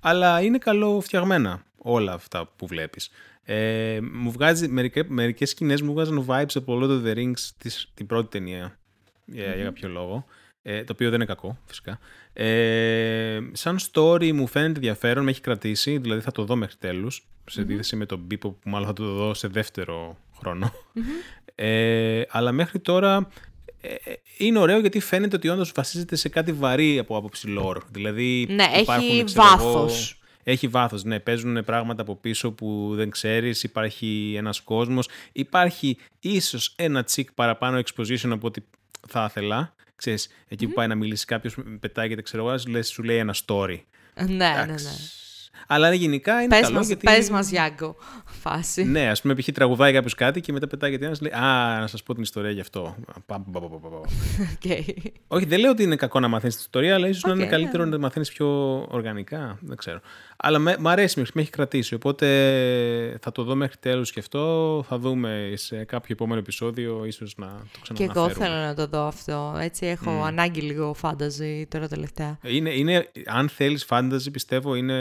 [0.00, 3.10] Αλλά είναι καλοφτιαγμένα όλα αυτά που βλέπεις.
[3.42, 4.68] Ε, μου βγάζει,
[5.08, 8.78] μερικές σκηνές μου βγάζουν vibes από Lord of the Rings της, την πρώτη ταινία
[9.24, 10.24] για, για κάποιο λόγο.
[10.62, 11.98] Ε, το οποίο δεν είναι κακό, φυσικά.
[12.32, 17.26] Ε, σαν story μου φαίνεται ενδιαφέρον, με έχει κρατήσει, δηλαδή θα το δω μέχρι τέλους,
[17.46, 20.72] σε αντίθεση με τον Bipop που μάλλον θα το δω σε δεύτερο χρόνο.
[21.54, 23.28] Ε, αλλά μέχρι τώρα
[23.80, 23.94] ε,
[24.38, 27.80] είναι ωραίο γιατί φαίνεται ότι όντως βασίζεται σε κάτι βαρύ από άποψη lore.
[27.90, 30.18] Δηλαδή Ναι, έχει υπάρχουν, ξέρω εγώ, βάθος.
[30.42, 31.20] έχει βάθος, ναι.
[31.20, 35.08] Παίζουν πράγματα από πίσω που δεν ξέρεις, υπάρχει ένας κόσμος.
[35.32, 38.60] Υπάρχει ίσως ένα τσικ παραπάνω exposition από ό,τι
[39.08, 39.74] θα ήθελα.
[39.96, 43.80] Ξέρεις, εκεί που πάει να μιλήσει κάποιος, πετάγεται, ξέρω εγώ, λες, σου λέει ένα story.
[44.14, 44.76] Ναι, ναι, ναι.
[45.68, 45.84] Εντάξει.
[45.84, 47.06] Αλλά γενικά είναι Πες καλό μας, γιατί...
[47.06, 48.84] πες μας, Γιάγκο, φάση.
[48.84, 49.48] Ναι, ας πούμε, π.χ.
[49.52, 52.60] τραγουδάει κάποιος κάτι και μετά πετάγεται ένα λέει Α, να σας πω την ιστορία γι'
[52.60, 52.96] αυτό.
[53.26, 53.98] Πα, πα, πα, πα, πα, πα.
[54.54, 54.86] Οκ.
[55.28, 57.44] Όχι, δεν λέω ότι είναι κακό να μαθαίνεις την ιστορία, αλλά ίσως να Οκ, είναι
[57.44, 57.90] ναι, καλύτερο ναι.
[57.90, 58.46] να μαθαίνεις πιο
[58.90, 59.58] οργανικά.
[59.60, 60.00] Δεν ξέρω.
[60.36, 61.94] Αλλά με, μ' αρέσει, με έχει κρατήσει.
[61.94, 62.26] Οπότε
[63.20, 64.84] θα το δω μέχρι τέλους και αυτό.
[64.88, 68.32] Θα δούμε σε κάποιο επόμενο επεισόδιο, ίσως να το Και ξαναναφέρουμε.
[68.32, 69.56] εγώ θέλω να το δω αυτό.
[69.60, 72.38] Έτσι έχω ανάγκη λίγο φάνταζι τώρα τελευταία.
[72.42, 74.94] Είναι, είναι, αν θέλεις fantasy, πιστεύω είναι,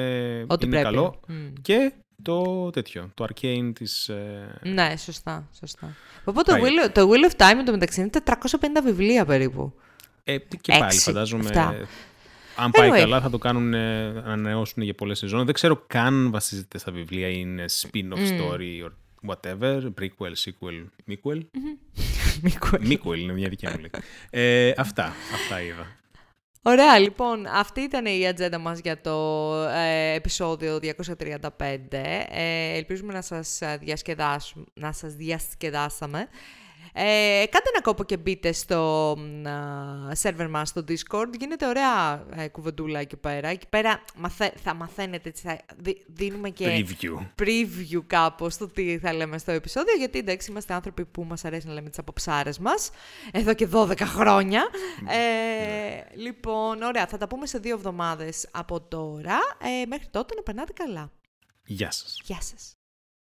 [0.47, 0.95] Ό,τι είναι πρέπει.
[0.95, 1.19] καλό.
[1.27, 1.53] Μμ.
[1.61, 1.91] Και
[2.21, 4.09] το τέτοιο, το arcane της...
[4.09, 5.95] ε, Ναι, σωστά, σωστά.
[6.23, 6.71] Οπότε το Πάει.
[6.85, 8.31] Wheel, το Wheel of Time εντωμεταξύ είναι 450
[8.83, 9.73] βιβλία περίπου.
[10.23, 11.43] Ε, και πάλι Έξι, φαντάζομαι.
[11.43, 11.75] εφτά.
[12.57, 12.97] Αν πάει Anyway.
[12.99, 15.45] καλά θα το κάνουν, ε, ανανεώσουν για πολλές σεζόν.
[15.45, 18.39] Δεν ξέρω καν βασίζεται στα βιβλία, είναι spin-off Mm.
[18.39, 18.89] story or
[19.27, 21.39] whatever, prequel, sequel, sequel.
[22.41, 22.69] Μίκο.
[22.71, 24.01] Sequel είναι μια δικιά μου λέξη.
[24.29, 25.87] Ε, αυτά, αυτά είδα.
[26.67, 31.49] Ωραία, λοιπόν, αυτή ήταν η ατζέντα μας για το ε, επεισόδιο 235.
[31.89, 36.27] Ε, ελπίζουμε να σας, ε, διασκεδάσουμε, να σας διασκεδάσαμε.
[36.97, 39.15] Ε, κάντε ένα κόπο και μπείτε στο
[40.11, 41.27] σερβερ μας στο Discord.
[41.39, 43.47] Γίνεται ωραία ε, κουβεντούλα εκεί πέρα.
[43.47, 44.51] Εκεί πέρα μαθα...
[44.63, 45.59] θα μαθαίνετε, θα
[46.07, 47.43] δίνουμε και preview.
[47.43, 49.95] preview κάπως το τι θα λέμε στο επεισόδιο.
[49.95, 52.89] Γιατί εντάξει είμαστε άνθρωποι που μας αρέσει να λέμε τις αποψάρες μας.
[53.31, 54.67] Εδώ και 12 χρόνια.
[55.07, 57.07] Ε, λοιπόν, ωραία.
[57.07, 59.39] Θα τα πούμε σε δύο εβδομάδες από τώρα.
[59.81, 61.11] Ε, μέχρι τότε να περνάτε καλά.
[61.65, 62.21] Γεια σας.
[62.23, 62.77] Γεια σας.